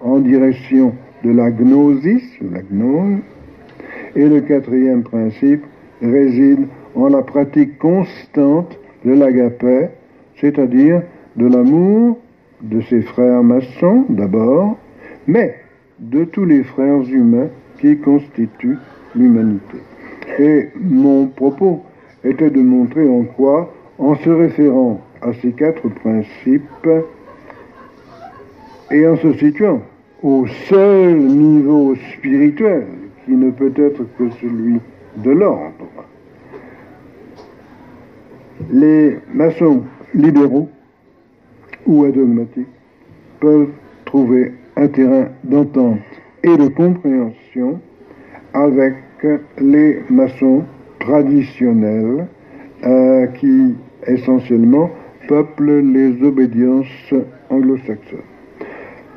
en 0.00 0.18
direction 0.18 0.92
de 1.24 1.30
la 1.30 1.50
gnosis, 1.50 2.24
ou 2.40 2.52
la 2.52 2.62
gnose. 2.62 3.20
Et 4.14 4.28
le 4.28 4.40
quatrième 4.40 5.02
principe 5.02 5.64
réside 6.02 6.66
en 6.94 7.08
la 7.08 7.22
pratique 7.22 7.78
constante 7.78 8.78
de 9.04 9.12
l'agapé, 9.12 9.88
c'est-à-dire 10.40 11.02
de 11.36 11.46
l'amour 11.46 12.18
de 12.62 12.80
ses 12.82 13.02
frères 13.02 13.42
maçons 13.42 14.04
d'abord, 14.08 14.76
mais 15.26 15.54
de 15.98 16.24
tous 16.24 16.44
les 16.44 16.62
frères 16.62 17.02
humains 17.08 17.48
qui 17.80 17.98
constituent 17.98 18.78
l'humanité. 19.14 19.78
Et 20.38 20.68
mon 20.80 21.26
propos 21.26 21.82
était 22.24 22.50
de 22.50 22.60
montrer 22.60 23.08
en 23.08 23.22
quoi, 23.24 23.72
en 23.98 24.14
se 24.16 24.30
référant 24.30 25.00
à 25.22 25.32
ces 25.34 25.52
quatre 25.52 25.88
principes 25.88 26.88
et 28.90 29.06
en 29.06 29.16
se 29.16 29.32
situant 29.34 29.80
au 30.22 30.46
seul 30.68 31.18
niveau 31.18 31.94
spirituel 32.16 32.86
qui 33.24 33.32
ne 33.32 33.50
peut 33.50 33.72
être 33.76 34.04
que 34.18 34.30
celui 34.40 34.78
de 35.16 35.30
l'ordre, 35.30 35.86
les 38.70 39.18
maçons 39.32 39.82
libéraux 40.14 40.68
ou 41.86 42.04
adogmatiques 42.04 42.66
peuvent 43.40 43.70
trouver 44.04 44.54
un 44.76 44.88
terrain 44.88 45.28
d'entente 45.44 45.98
et 46.42 46.56
de 46.56 46.68
compréhension 46.68 47.80
avec 48.54 48.94
les 49.58 50.02
maçons 50.10 50.64
traditionnels 51.00 52.26
euh, 52.84 53.26
qui 53.38 53.74
essentiellement 54.06 54.90
peuplent 55.28 55.80
les 55.80 56.22
obédiences 56.22 57.14
anglo-saxonnes. 57.50 58.20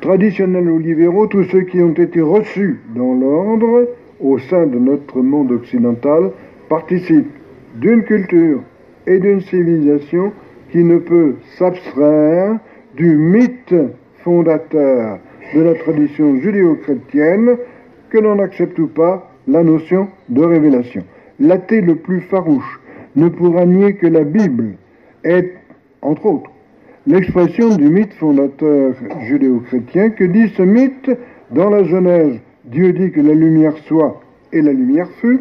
Traditionnels 0.00 0.70
ou 0.70 0.78
libéraux, 0.78 1.26
tous 1.26 1.44
ceux 1.44 1.62
qui 1.62 1.80
ont 1.80 1.92
été 1.92 2.20
reçus 2.20 2.80
dans 2.94 3.14
l'ordre 3.14 3.88
au 4.20 4.38
sein 4.38 4.66
de 4.66 4.78
notre 4.78 5.20
monde 5.20 5.52
occidental 5.52 6.30
participent 6.68 7.36
d'une 7.76 8.02
culture 8.02 8.62
et 9.06 9.18
d'une 9.18 9.40
civilisation 9.40 10.32
qui 10.70 10.84
ne 10.84 10.98
peut 10.98 11.36
s'abstraire 11.56 12.58
du 12.96 13.16
mythe 13.16 13.74
fondateur 14.24 15.18
de 15.54 15.60
la 15.60 15.74
tradition 15.74 16.36
judéo-chrétienne, 16.40 17.56
que 18.10 18.18
l'on 18.18 18.38
accepte 18.38 18.78
ou 18.78 18.88
pas 18.88 19.30
la 19.48 19.62
notion 19.62 20.08
de 20.28 20.42
révélation. 20.42 21.02
L'athée 21.38 21.80
le 21.80 21.96
plus 21.96 22.20
farouche 22.20 22.80
ne 23.16 23.28
pourra 23.28 23.64
nier 23.64 23.94
que 23.94 24.06
la 24.06 24.24
Bible 24.24 24.74
est, 25.24 25.52
entre 26.02 26.26
autres, 26.26 26.50
l'expression 27.06 27.76
du 27.76 27.88
mythe 27.88 28.12
fondateur 28.14 28.94
judéo-chrétien. 29.22 30.10
Que 30.10 30.24
dit 30.24 30.48
ce 30.56 30.62
mythe 30.62 31.10
Dans 31.50 31.70
la 31.70 31.84
Genèse, 31.84 32.38
Dieu 32.64 32.92
dit 32.92 33.10
que 33.10 33.20
la 33.20 33.34
lumière 33.34 33.76
soit 33.86 34.20
et 34.52 34.62
la 34.62 34.72
lumière 34.72 35.08
fut. 35.20 35.40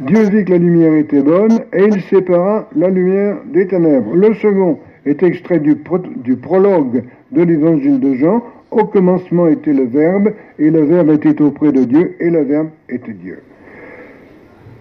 Dieu 0.00 0.30
dit 0.30 0.44
que 0.44 0.52
la 0.52 0.58
lumière 0.58 0.94
était 0.94 1.20
bonne 1.20 1.60
et 1.74 1.84
il 1.84 2.00
sépara 2.02 2.68
la 2.74 2.88
lumière 2.88 3.36
des 3.52 3.66
ténèbres. 3.66 4.14
Le 4.14 4.32
second 4.34 4.78
est 5.04 5.22
extrait 5.22 5.58
du, 5.58 5.76
du 6.16 6.36
prologue 6.36 7.04
de 7.32 7.42
l'évangile 7.42 8.00
de 8.00 8.14
Jean. 8.14 8.42
Au 8.70 8.84
commencement 8.84 9.48
était 9.48 9.72
le 9.72 9.84
Verbe 9.84 10.32
et 10.58 10.70
le 10.70 10.82
Verbe 10.82 11.10
était 11.10 11.40
auprès 11.42 11.72
de 11.72 11.84
Dieu 11.84 12.16
et 12.20 12.30
le 12.30 12.42
Verbe 12.42 12.70
était 12.88 13.12
Dieu. 13.12 13.40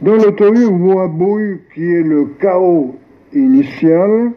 Dans 0.02 0.16
le 0.16 0.32
Tohu 0.36 0.66
ou 0.66 1.60
qui 1.74 1.84
est 1.84 2.04
le 2.04 2.28
chaos 2.40 2.96
initial, 3.34 4.32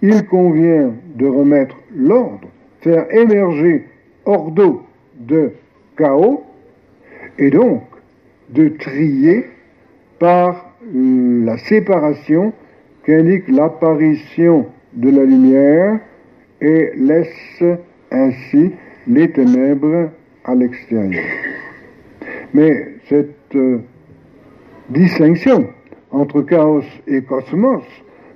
il 0.00 0.24
convient 0.26 0.92
de 1.16 1.26
remettre 1.26 1.76
l'ordre, 1.94 2.48
faire 2.80 3.06
émerger 3.14 3.84
d'eau 4.26 4.82
de 5.18 5.50
chaos, 5.96 6.44
et 7.38 7.50
donc 7.50 7.82
de 8.50 8.68
trier 8.68 9.44
par 10.18 10.72
la 10.92 11.58
séparation 11.58 12.52
qu'indique 13.04 13.48
l'apparition 13.48 14.66
de 14.92 15.10
la 15.10 15.24
lumière 15.24 15.98
et 16.60 16.92
laisse 16.96 17.64
ainsi 18.10 18.70
les 19.06 19.30
ténèbres 19.30 20.10
à 20.44 20.54
l'extérieur. 20.54 21.24
Mais 22.52 22.88
cette 23.08 23.54
euh, 23.54 23.78
distinction 24.90 25.68
entre 26.10 26.42
chaos 26.42 26.82
et 27.06 27.22
cosmos 27.22 27.82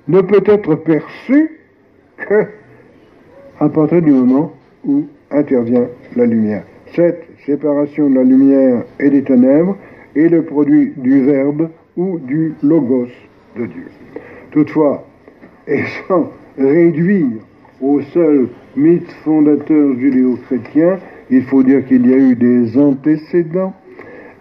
ne 0.07 0.21
peut 0.21 0.43
être 0.45 0.75
perçue 0.75 1.59
que 2.17 2.45
à 3.59 3.69
partir 3.69 4.01
du 4.01 4.11
moment 4.11 4.53
où 4.85 5.05
intervient 5.31 5.87
la 6.15 6.25
lumière. 6.25 6.63
Cette 6.95 7.23
séparation 7.45 8.09
de 8.09 8.15
la 8.15 8.23
lumière 8.23 8.83
et 8.99 9.09
des 9.09 9.23
ténèbres 9.23 9.77
est 10.15 10.29
le 10.29 10.43
produit 10.43 10.93
du 10.97 11.23
Verbe 11.23 11.69
ou 11.95 12.19
du 12.19 12.53
Logos 12.63 13.09
de 13.57 13.65
Dieu. 13.65 13.87
Toutefois, 14.51 15.05
et 15.67 15.83
sans 16.07 16.31
réduire 16.57 17.27
au 17.81 18.01
seul 18.01 18.47
mythe 18.75 19.11
fondateur 19.23 19.97
judéo-chrétien, 19.97 20.97
il 21.29 21.43
faut 21.43 21.63
dire 21.63 21.85
qu'il 21.85 22.07
y 22.07 22.13
a 22.13 22.17
eu 22.17 22.35
des 22.35 22.77
antécédents. 22.77 23.73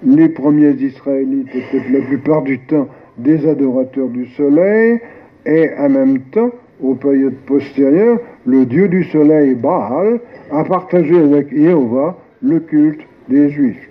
Les 0.04 0.28
premiers 0.28 0.72
Israélites 0.72 1.48
étaient 1.54 1.90
la 1.90 2.04
plupart 2.06 2.42
du 2.42 2.58
temps 2.60 2.88
des 3.16 3.46
adorateurs 3.48 4.08
du 4.08 4.26
soleil, 4.28 5.00
et 5.44 5.70
en 5.78 5.88
même 5.88 6.20
temps, 6.30 6.50
aux 6.80 6.94
périodes 6.94 7.36
postérieures, 7.46 8.18
le 8.46 8.64
dieu 8.64 8.88
du 8.88 9.04
soleil, 9.04 9.54
Baal, 9.54 10.20
a 10.50 10.64
partagé 10.64 11.18
avec 11.18 11.54
Jéhovah 11.54 12.16
le 12.42 12.60
culte 12.60 13.00
des 13.28 13.50
Juifs. 13.50 13.88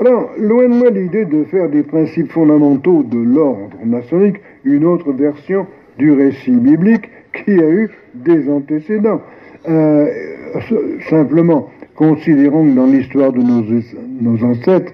Alors, 0.00 0.30
loin 0.38 0.64
de 0.68 0.74
moi 0.74 0.90
l'idée 0.90 1.26
de 1.26 1.44
faire 1.44 1.68
des 1.68 1.82
principes 1.82 2.32
fondamentaux 2.32 3.02
de 3.04 3.18
l'ordre 3.18 3.76
maçonnique 3.84 4.40
une 4.64 4.84
autre 4.84 5.12
version 5.12 5.66
du 5.98 6.12
récit 6.12 6.50
biblique 6.50 7.08
qui 7.32 7.52
a 7.52 7.68
eu 7.68 7.90
des 8.14 8.48
antécédents. 8.48 9.20
Euh, 9.68 10.06
simplement, 11.08 11.68
considérons 11.94 12.66
que 12.66 12.74
dans 12.74 12.86
l'histoire 12.86 13.32
de 13.32 13.40
nos, 13.40 14.44
ancêtres, 14.44 14.92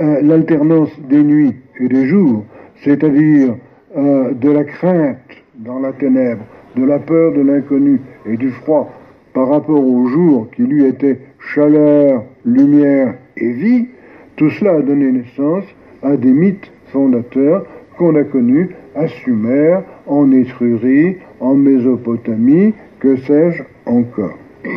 euh, 0.00 0.20
l'alternance 0.22 0.90
des 1.08 1.22
nuits 1.22 1.54
et 1.80 1.88
des 1.88 2.06
jours, 2.06 2.44
c'est-à-dire 2.82 3.54
euh, 3.96 4.32
de 4.32 4.50
la 4.50 4.64
crainte 4.64 5.18
dans 5.56 5.78
la 5.78 5.92
ténèbre, 5.92 6.42
de 6.76 6.84
la 6.84 6.98
peur 6.98 7.32
de 7.32 7.40
l'inconnu 7.40 8.00
et 8.26 8.36
du 8.36 8.50
froid 8.50 8.92
par 9.34 9.48
rapport 9.48 9.84
au 9.84 10.06
jour 10.08 10.48
qui 10.50 10.62
lui 10.62 10.84
était 10.84 11.18
chaleur, 11.54 12.24
lumière 12.44 13.14
et 13.36 13.52
vie, 13.52 13.86
tout 14.36 14.50
cela 14.50 14.74
a 14.74 14.80
donné 14.82 15.12
naissance 15.12 15.64
à 16.02 16.16
des 16.16 16.30
mythes 16.30 16.70
fondateurs 16.92 17.64
qu'on 17.98 18.14
a 18.14 18.24
connus 18.24 18.70
à 18.94 19.08
Sumer, 19.08 19.80
en 20.06 20.30
Étrurie, 20.32 21.16
en 21.40 21.54
Mésopotamie, 21.54 22.72
que 23.00 23.16
sais-je 23.16 23.62
encore. 23.86 24.38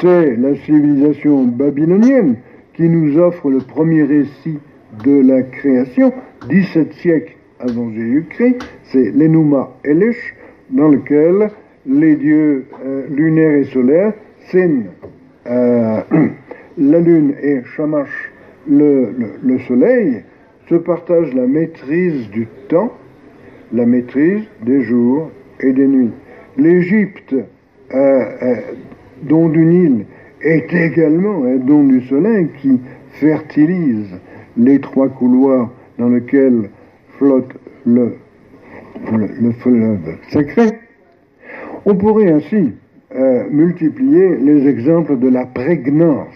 C'est 0.00 0.36
la 0.36 0.54
civilisation 0.56 1.44
babylonienne 1.44 2.36
qui 2.74 2.88
nous 2.88 3.18
offre 3.18 3.50
le 3.50 3.60
premier 3.60 4.02
récit 4.02 4.58
de 5.04 5.26
la 5.26 5.42
création, 5.42 6.12
17 6.48 6.92
siècles 6.94 7.36
avant 7.58 7.90
Jésus-Christ, 7.90 8.56
c'est 8.84 9.10
l'Enuma 9.12 9.70
Elish, 9.84 10.34
dans 10.70 10.88
lequel 10.88 11.50
les 11.86 12.16
dieux 12.16 12.66
euh, 12.84 13.06
lunaires 13.10 13.56
et 13.56 13.64
solaires, 13.64 14.12
Sin, 14.50 14.82
euh, 15.46 16.00
la 16.78 17.00
lune 17.00 17.34
et 17.42 17.62
Shamash, 17.76 18.30
le, 18.68 19.58
soleil, 19.66 20.22
se 20.68 20.74
partagent 20.74 21.34
la 21.34 21.46
maîtrise 21.46 22.28
du 22.30 22.46
temps, 22.68 22.92
la 23.72 23.86
maîtrise 23.86 24.42
des 24.62 24.82
jours 24.82 25.30
et 25.60 25.72
des 25.72 25.86
nuits. 25.86 26.12
L'Égypte, 26.56 27.34
euh, 27.94 28.56
don 29.22 29.48
du 29.48 29.64
Nil, 29.64 30.06
est 30.42 30.72
également 30.72 31.44
un 31.44 31.56
don 31.56 31.84
du 31.84 32.02
soleil 32.02 32.48
qui 32.60 32.80
fertilise 33.12 34.18
les 34.56 34.80
trois 34.80 35.08
couloirs 35.08 35.70
dans 35.98 36.08
lesquels 36.08 36.70
flotte 37.18 37.54
le, 37.84 38.14
le, 39.12 39.52
fleuve 39.52 40.16
sacré. 40.30 40.66
On 41.84 41.94
pourrait 41.94 42.30
ainsi 42.30 42.72
euh, 43.14 43.44
multiplier 43.50 44.36
les 44.36 44.66
exemples 44.66 45.18
de 45.18 45.28
la 45.28 45.46
prégnance 45.46 46.34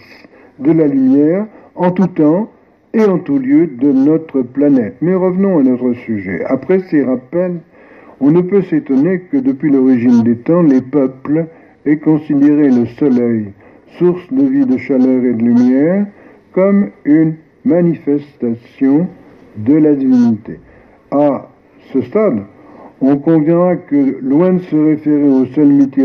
de 0.59 0.71
la 0.71 0.87
lumière 0.87 1.47
en 1.75 1.91
tout 1.91 2.07
temps 2.07 2.49
et 2.93 3.05
en 3.05 3.19
tout 3.19 3.37
lieu 3.37 3.67
de 3.67 3.91
notre 3.91 4.41
planète. 4.41 4.95
Mais 5.01 5.15
revenons 5.15 5.59
à 5.59 5.63
notre 5.63 5.93
sujet. 5.93 6.43
Après 6.45 6.79
ces 6.89 7.03
rappels, 7.03 7.59
on 8.19 8.31
ne 8.31 8.41
peut 8.41 8.61
s'étonner 8.63 9.21
que 9.31 9.37
depuis 9.37 9.71
l'origine 9.71 10.23
des 10.23 10.37
temps, 10.37 10.61
les 10.61 10.81
peuples 10.81 11.47
aient 11.85 11.97
considéré 11.97 12.69
le 12.69 12.85
soleil, 12.85 13.47
source 13.97 14.31
de 14.31 14.43
vie, 14.43 14.65
de 14.65 14.77
chaleur 14.77 15.23
et 15.23 15.33
de 15.33 15.43
lumière, 15.43 16.05
comme 16.53 16.91
une 17.05 17.35
manifestation 17.65 19.07
de 19.57 19.73
la 19.73 19.95
divinité. 19.95 20.59
À 21.11 21.49
ce 21.91 22.01
stade, 22.01 22.43
on 23.01 23.17
conviendra 23.17 23.75
que, 23.75 24.19
loin 24.21 24.53
de 24.53 24.59
se 24.59 24.75
référer 24.75 25.27
au 25.27 25.45
seul 25.47 25.67
mythe 25.67 25.99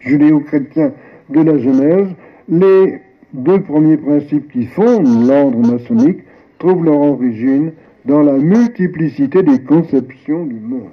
judéo-chrétien 0.00 0.92
de 1.30 1.40
la 1.40 1.58
Genèse, 1.58 2.08
les 2.48 3.00
deux 3.32 3.60
premiers 3.60 3.96
principes 3.96 4.50
qui 4.52 4.66
fondent 4.66 5.26
l'ordre 5.26 5.58
maçonnique 5.58 6.20
trouvent 6.58 6.84
leur 6.84 6.98
origine 6.98 7.72
dans 8.04 8.22
la 8.22 8.32
multiplicité 8.32 9.42
des 9.42 9.60
conceptions 9.60 10.44
du 10.46 10.58
monde. 10.60 10.88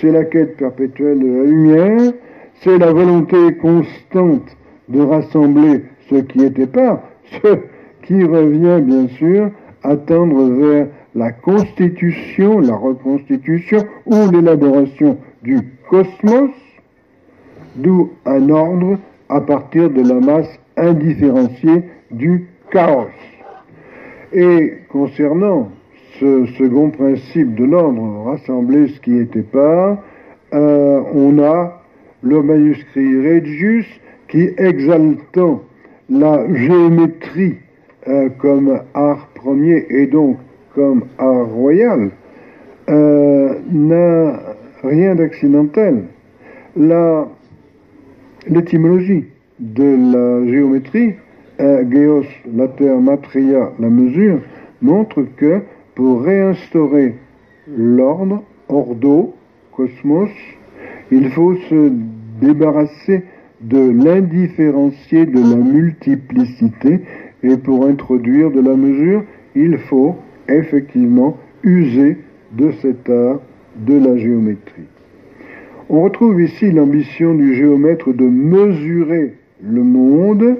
C'est 0.00 0.10
la 0.10 0.24
quête 0.24 0.56
perpétuelle 0.56 1.20
de 1.20 1.26
la 1.26 1.44
lumière, 1.44 2.12
c'est 2.60 2.78
la 2.78 2.92
volonté 2.92 3.36
constante 3.60 4.56
de 4.88 5.00
rassembler 5.00 5.84
ce 6.10 6.16
qui 6.16 6.44
était 6.44 6.66
pas, 6.66 7.02
ce 7.42 7.58
qui 8.02 8.24
revient 8.24 8.80
bien 8.82 9.06
sûr 9.08 9.50
à 9.84 9.96
tendre 9.96 10.44
vers 10.50 10.88
la 11.14 11.30
constitution, 11.30 12.60
la 12.60 12.74
reconstitution 12.74 13.84
ou 14.06 14.30
l'élaboration 14.32 15.18
du 15.42 15.60
cosmos, 15.88 16.50
d'où 17.76 18.10
un 18.26 18.48
ordre 18.48 18.98
à 19.28 19.40
partir 19.40 19.90
de 19.90 20.02
la 20.02 20.20
masse 20.20 20.58
indifférenciée 20.76 21.84
du 22.10 22.48
chaos. 22.70 23.08
Et 24.32 24.74
concernant 24.88 25.70
ce 26.18 26.46
second 26.58 26.90
principe 26.90 27.54
de 27.54 27.64
l'ordre, 27.64 28.24
rassembler 28.24 28.88
ce 28.88 29.00
qui 29.00 29.10
n'était 29.10 29.42
pas, 29.42 30.02
euh, 30.54 31.02
on 31.14 31.38
a 31.42 31.82
le 32.22 32.42
manuscrit 32.42 33.18
Regius 33.18 33.86
qui, 34.28 34.50
exaltant 34.56 35.62
la 36.08 36.46
géométrie 36.54 37.56
euh, 38.08 38.28
comme 38.38 38.80
art 38.94 39.28
premier 39.34 39.86
et 39.90 40.06
donc 40.06 40.38
comme 40.74 41.04
art 41.18 41.46
royal, 41.48 42.10
euh, 42.88 43.54
n'a 43.70 44.40
rien 44.82 45.14
d'accidentel. 45.14 46.04
L'étymologie 48.48 49.26
de 49.62 50.12
la 50.12 50.50
géométrie, 50.50 51.14
euh, 51.60 51.84
geos, 51.88 52.26
la 52.52 52.66
terre, 52.66 53.00
matria, 53.00 53.72
la 53.78 53.88
mesure, 53.88 54.40
montre 54.80 55.22
que 55.36 55.60
pour 55.94 56.22
réinstaurer 56.22 57.14
l'ordre, 57.68 58.42
ordo, 58.68 59.34
cosmos, 59.70 60.30
il 61.12 61.30
faut 61.30 61.54
se 61.54 61.92
débarrasser 62.40 63.22
de 63.60 63.90
l'indifférencié 64.04 65.26
de 65.26 65.38
la 65.38 65.56
multiplicité 65.56 67.02
et 67.44 67.56
pour 67.56 67.86
introduire 67.86 68.50
de 68.50 68.60
la 68.60 68.74
mesure, 68.74 69.22
il 69.54 69.78
faut 69.78 70.16
effectivement 70.48 71.36
user 71.62 72.18
de 72.52 72.72
cet 72.82 73.08
art 73.08 73.40
de 73.76 73.94
la 73.94 74.16
géométrie. 74.16 74.88
On 75.88 76.02
retrouve 76.02 76.40
ici 76.40 76.72
l'ambition 76.72 77.34
du 77.34 77.54
géomètre 77.54 78.12
de 78.12 78.24
mesurer 78.24 79.34
le 79.62 79.82
monde 79.82 80.56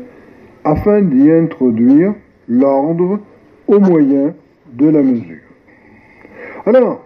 afin 0.65 1.03
d'y 1.03 1.31
introduire 1.31 2.15
l'ordre 2.49 3.21
au 3.67 3.79
moyen 3.81 4.35
de 4.73 4.89
la 4.89 5.03
mesure. 5.03 5.39
Alors, 6.67 7.05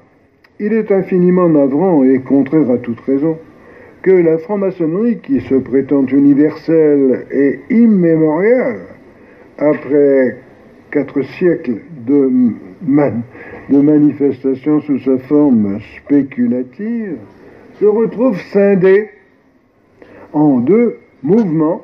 il 0.60 0.72
est 0.72 0.90
infiniment 0.92 1.48
navrant 1.48 2.04
et 2.04 2.20
contraire 2.20 2.70
à 2.70 2.78
toute 2.78 3.00
raison 3.00 3.38
que 4.02 4.10
la 4.10 4.38
franc-maçonnerie, 4.38 5.18
qui 5.18 5.40
se 5.40 5.54
prétend 5.54 6.06
universelle 6.06 7.26
et 7.30 7.60
immémoriale, 7.70 8.80
après 9.58 10.36
quatre 10.90 11.22
siècles 11.22 11.80
de, 12.06 12.30
de 13.70 13.80
manifestations 13.80 14.80
sous 14.82 15.00
sa 15.00 15.18
forme 15.18 15.80
spéculative, 15.96 17.16
se 17.80 17.84
retrouve 17.84 18.38
scindée 18.52 19.08
en 20.32 20.58
deux 20.58 20.98
mouvements 21.26 21.82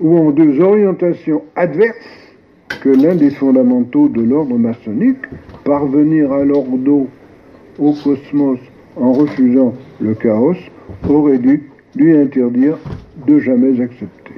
ou 0.00 0.18
en 0.18 0.30
deux 0.30 0.60
orientations 0.60 1.42
adverses 1.54 2.34
que 2.80 2.88
l'un 2.88 3.14
des 3.14 3.30
fondamentaux 3.30 4.08
de 4.08 4.22
l'ordre 4.22 4.56
maçonnique, 4.56 5.24
parvenir 5.64 6.32
à 6.32 6.44
l'ordo, 6.44 7.06
au 7.78 7.92
cosmos, 7.92 8.58
en 8.96 9.12
refusant 9.12 9.74
le 10.00 10.14
chaos, 10.14 10.56
aurait 11.08 11.38
dû 11.38 11.70
lui 11.96 12.16
interdire 12.16 12.78
de 13.26 13.38
jamais 13.38 13.80
accepter. 13.80 14.34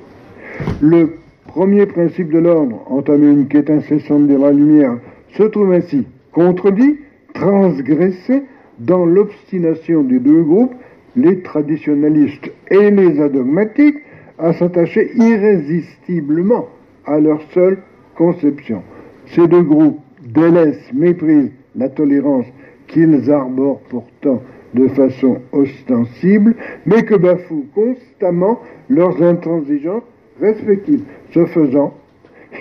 Le 0.80 1.14
premier 1.46 1.86
principe 1.86 2.30
de 2.32 2.38
l'ordre, 2.38 2.82
entamer 2.90 3.28
une 3.28 3.46
quête 3.46 3.70
incessante 3.70 4.26
de 4.26 4.36
la 4.36 4.52
lumière, 4.52 4.98
se 5.36 5.44
trouve 5.44 5.72
ainsi 5.72 6.06
contredit, 6.32 6.96
transgressé 7.34 8.42
dans 8.78 9.06
l'obstination 9.06 10.02
des 10.02 10.18
deux 10.18 10.42
groupes, 10.42 10.74
les 11.16 11.40
traditionalistes 11.40 12.50
et 12.70 12.90
les 12.90 13.20
adogmatiques, 13.20 13.96
à 14.38 14.52
s'attacher 14.52 15.10
irrésistiblement 15.14 16.68
à 17.04 17.18
leur 17.20 17.40
seule 17.52 17.78
conception. 18.16 18.82
Ces 19.26 19.46
deux 19.48 19.62
groupes 19.62 20.00
délaissent, 20.22 20.92
méprisent 20.92 21.52
la 21.74 21.88
tolérance 21.88 22.46
qu'ils 22.86 23.30
arborent 23.30 23.80
pourtant 23.88 24.42
de 24.74 24.88
façon 24.88 25.38
ostensible, 25.52 26.54
mais 26.84 27.02
que 27.02 27.14
bafouent 27.14 27.66
constamment 27.74 28.60
leurs 28.88 29.22
intransigeances 29.22 30.02
respectives. 30.40 31.04
Ce 31.32 31.46
faisant, 31.46 31.94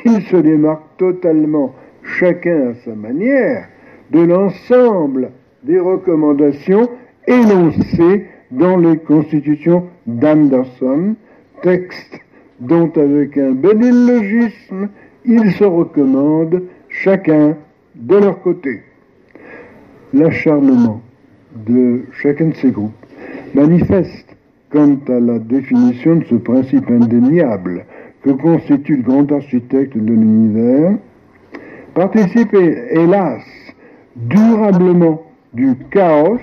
ils 0.06 0.22
se 0.24 0.38
démarquent 0.38 0.98
totalement, 0.98 1.74
chacun 2.04 2.70
à 2.70 2.74
sa 2.86 2.96
manière, 2.96 3.68
de 4.12 4.22
l'ensemble 4.22 5.32
des 5.64 5.80
recommandations 5.80 6.90
énoncées 7.28 8.26
dans 8.52 8.78
les 8.78 8.98
constitutions 8.98 9.86
d'Anderson, 10.06 11.16
texte 11.66 12.20
dont 12.60 12.92
avec 12.96 13.38
un 13.38 13.52
bel 13.52 13.84
illogisme, 13.84 14.88
ils 15.26 15.52
se 15.54 15.64
recommandent 15.64 16.62
chacun 16.90 17.58
de 17.96 18.16
leur 18.16 18.40
côté. 18.42 18.84
L'acharnement 20.14 21.02
de 21.68 22.04
chacun 22.22 22.50
de 22.50 22.56
ces 22.56 22.70
groupes 22.70 23.06
manifeste 23.56 24.36
quant 24.70 25.00
à 25.08 25.20
la 25.20 25.40
définition 25.40 26.18
de 26.18 26.26
ce 26.26 26.36
principe 26.36 26.90
indéniable 26.90 27.86
que 28.22 28.30
constitue 28.30 28.98
le 28.98 29.04
grand 29.04 29.32
architecte 29.32 29.98
de 29.98 30.14
l'univers, 30.14 30.98
participe 31.96 32.54
hélas 32.54 33.44
durablement 34.16 35.24
du 35.54 35.76
chaos 35.90 36.40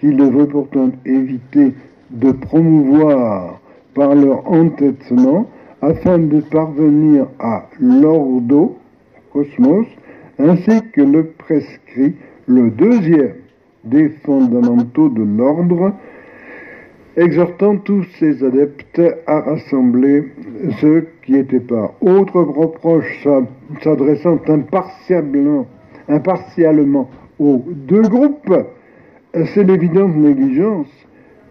qu'il 0.00 0.16
devrait 0.16 0.46
pourtant 0.46 0.90
éviter 1.04 1.74
de 2.10 2.32
promouvoir 2.32 3.60
par 3.98 4.14
leur 4.14 4.48
entêtement 4.48 5.50
afin 5.82 6.18
de 6.18 6.40
parvenir 6.40 7.26
à 7.40 7.64
l'ordo, 7.80 8.78
cosmos, 9.32 9.86
ainsi 10.38 10.70
que 10.92 11.00
le 11.00 11.24
prescrit 11.36 12.14
le 12.46 12.70
deuxième 12.70 13.34
des 13.82 14.08
fondamentaux 14.24 15.08
de 15.08 15.24
l'ordre, 15.24 15.92
exhortant 17.16 17.76
tous 17.78 18.04
ses 18.20 18.44
adeptes 18.44 19.02
à 19.26 19.40
rassembler 19.40 20.28
ceux 20.80 21.08
qui 21.24 21.32
n'étaient 21.32 21.58
pas. 21.58 21.92
Autre 22.00 22.40
reproche 22.40 23.26
s'adressant 23.82 24.38
impartialement 26.08 27.10
aux 27.40 27.64
deux 27.66 28.02
groupes, 28.02 28.54
c'est 29.34 29.64
l'évidente 29.64 30.14
négligence 30.14 30.86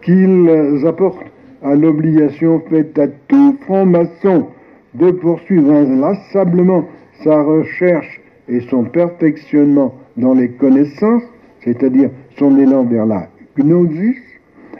qu'ils 0.02 0.50
apportent 0.88 1.26
à 1.64 1.76
l'obligation 1.76 2.62
faite 2.70 2.98
à 3.00 3.08
tout 3.08 3.58
franc-maçon 3.62 4.48
de 4.94 5.12
poursuivre 5.12 5.72
inlassablement 5.74 6.86
sa 7.24 7.42
recherche 7.42 8.22
et 8.48 8.62
son 8.62 8.84
perfectionnement 8.84 9.96
dans 10.16 10.34
les 10.34 10.50
connaissances, 10.50 11.24
c'est-à-dire 11.64 12.10
son 12.38 12.58
élan 12.58 12.84
vers 12.84 13.06
la 13.06 13.28
gnosis, 13.58 14.18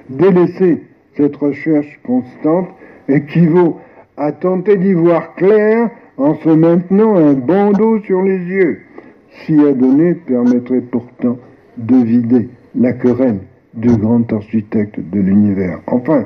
délaisser 0.10 0.84
cette 1.16 1.36
recherche 1.36 2.00
constante 2.04 2.70
équivaut 3.10 3.78
à 4.16 4.32
tenter 4.32 4.78
d'y 4.78 4.94
voir 4.94 5.36
clair 5.36 5.90
en 6.18 6.36
se 6.36 6.50
maintenant 6.50 7.16
un 7.16 7.34
bandeau 7.34 8.00
sur 8.02 8.22
les 8.22 8.38
yeux. 8.38 8.80
Si 9.46 9.54
à 9.60 9.74
donner 9.74 10.16
permettrait 10.16 10.82
pourtant 10.82 11.38
de 11.78 11.96
vider 11.96 12.50
la 12.76 12.94
querelle 12.94 13.40
du 13.74 13.90
grand 13.90 14.32
architecte 14.34 15.00
de 15.00 15.20
l'univers. 15.20 15.80
Enfin, 15.88 16.26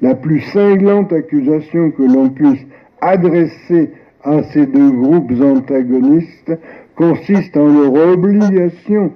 la 0.00 0.14
plus 0.14 0.40
cinglante 0.52 1.12
accusation 1.12 1.90
que 1.90 2.02
l'on 2.02 2.30
puisse 2.30 2.64
adresser 3.00 3.90
à 4.24 4.42
ces 4.44 4.66
deux 4.66 4.90
groupes 4.90 5.32
antagonistes 5.40 6.52
consiste 6.96 7.56
en 7.56 7.68
leur 7.68 8.12
obligation 8.12 9.12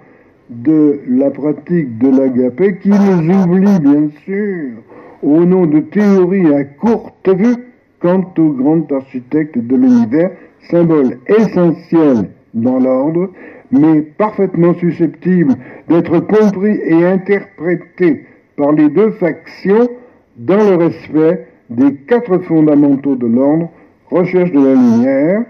de 0.51 1.01
la 1.09 1.31
pratique 1.31 1.99
de 1.99 2.09
l'agapé 2.09 2.79
qui 2.79 2.91
les 2.91 3.35
oublie 3.35 3.81
bien 3.81 4.09
sûr 4.25 4.83
au 5.23 5.45
nom 5.45 5.67
de 5.67 5.81
théories 5.81 6.53
à 6.55 6.65
courte 6.65 7.29
vue 7.29 7.57
quant 8.01 8.25
au 8.39 8.51
grand 8.51 8.91
architecte 8.91 9.57
de 9.57 9.77
l'univers, 9.77 10.33
symbole 10.71 11.19
essentiel 11.29 12.31
dans 12.55 12.81
l'ordre, 12.81 13.31
mais 13.71 14.03
parfaitement 14.03 14.75
susceptible 14.75 15.55
d'être 15.89 16.19
compris 16.21 16.79
et 16.85 17.05
interprété 17.07 18.27
par 18.57 18.73
les 18.73 18.89
deux 18.89 19.13
factions 19.13 19.89
dans 20.37 20.57
le 20.57 20.77
respect 20.77 21.47
des 21.71 21.95
quatre 21.95 22.39
fondamentaux 22.39 23.17
de 23.17 23.27
l'ordre, 23.27 23.71
recherche 24.11 24.53
de 24.53 24.61
la 24.61 24.75
lumière, 24.75 25.45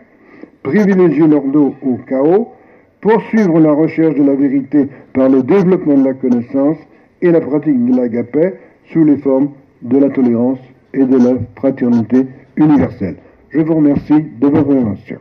privilégier 0.63 1.27
l'ordre 1.27 1.75
au 1.83 1.97
chaos, 2.09 2.49
poursuivre 3.01 3.59
la 3.59 3.73
recherche 3.73 4.15
de 4.15 4.23
la 4.23 4.35
vérité 4.35 4.89
par 5.13 5.29
le 5.29 5.43
développement 5.43 5.99
de 5.99 6.05
la 6.05 6.15
connaissance 6.15 6.79
et 7.21 7.31
la 7.31 7.41
pratique 7.41 7.85
de 7.85 7.97
l'agapé 7.97 8.55
sous 8.93 9.05
les 9.05 9.17
formes 9.17 9.51
de 9.83 9.99
la 9.99 10.11
tolérance 10.11 10.61
et 10.95 11.05
de 11.05 11.17
la 11.17 11.35
fraternité 11.57 12.27
universelle. 12.57 13.17
Je 13.51 13.61
vous 13.61 13.75
remercie 13.75 14.23
de 14.41 14.47
votre 14.47 14.71
attention. 14.71 15.19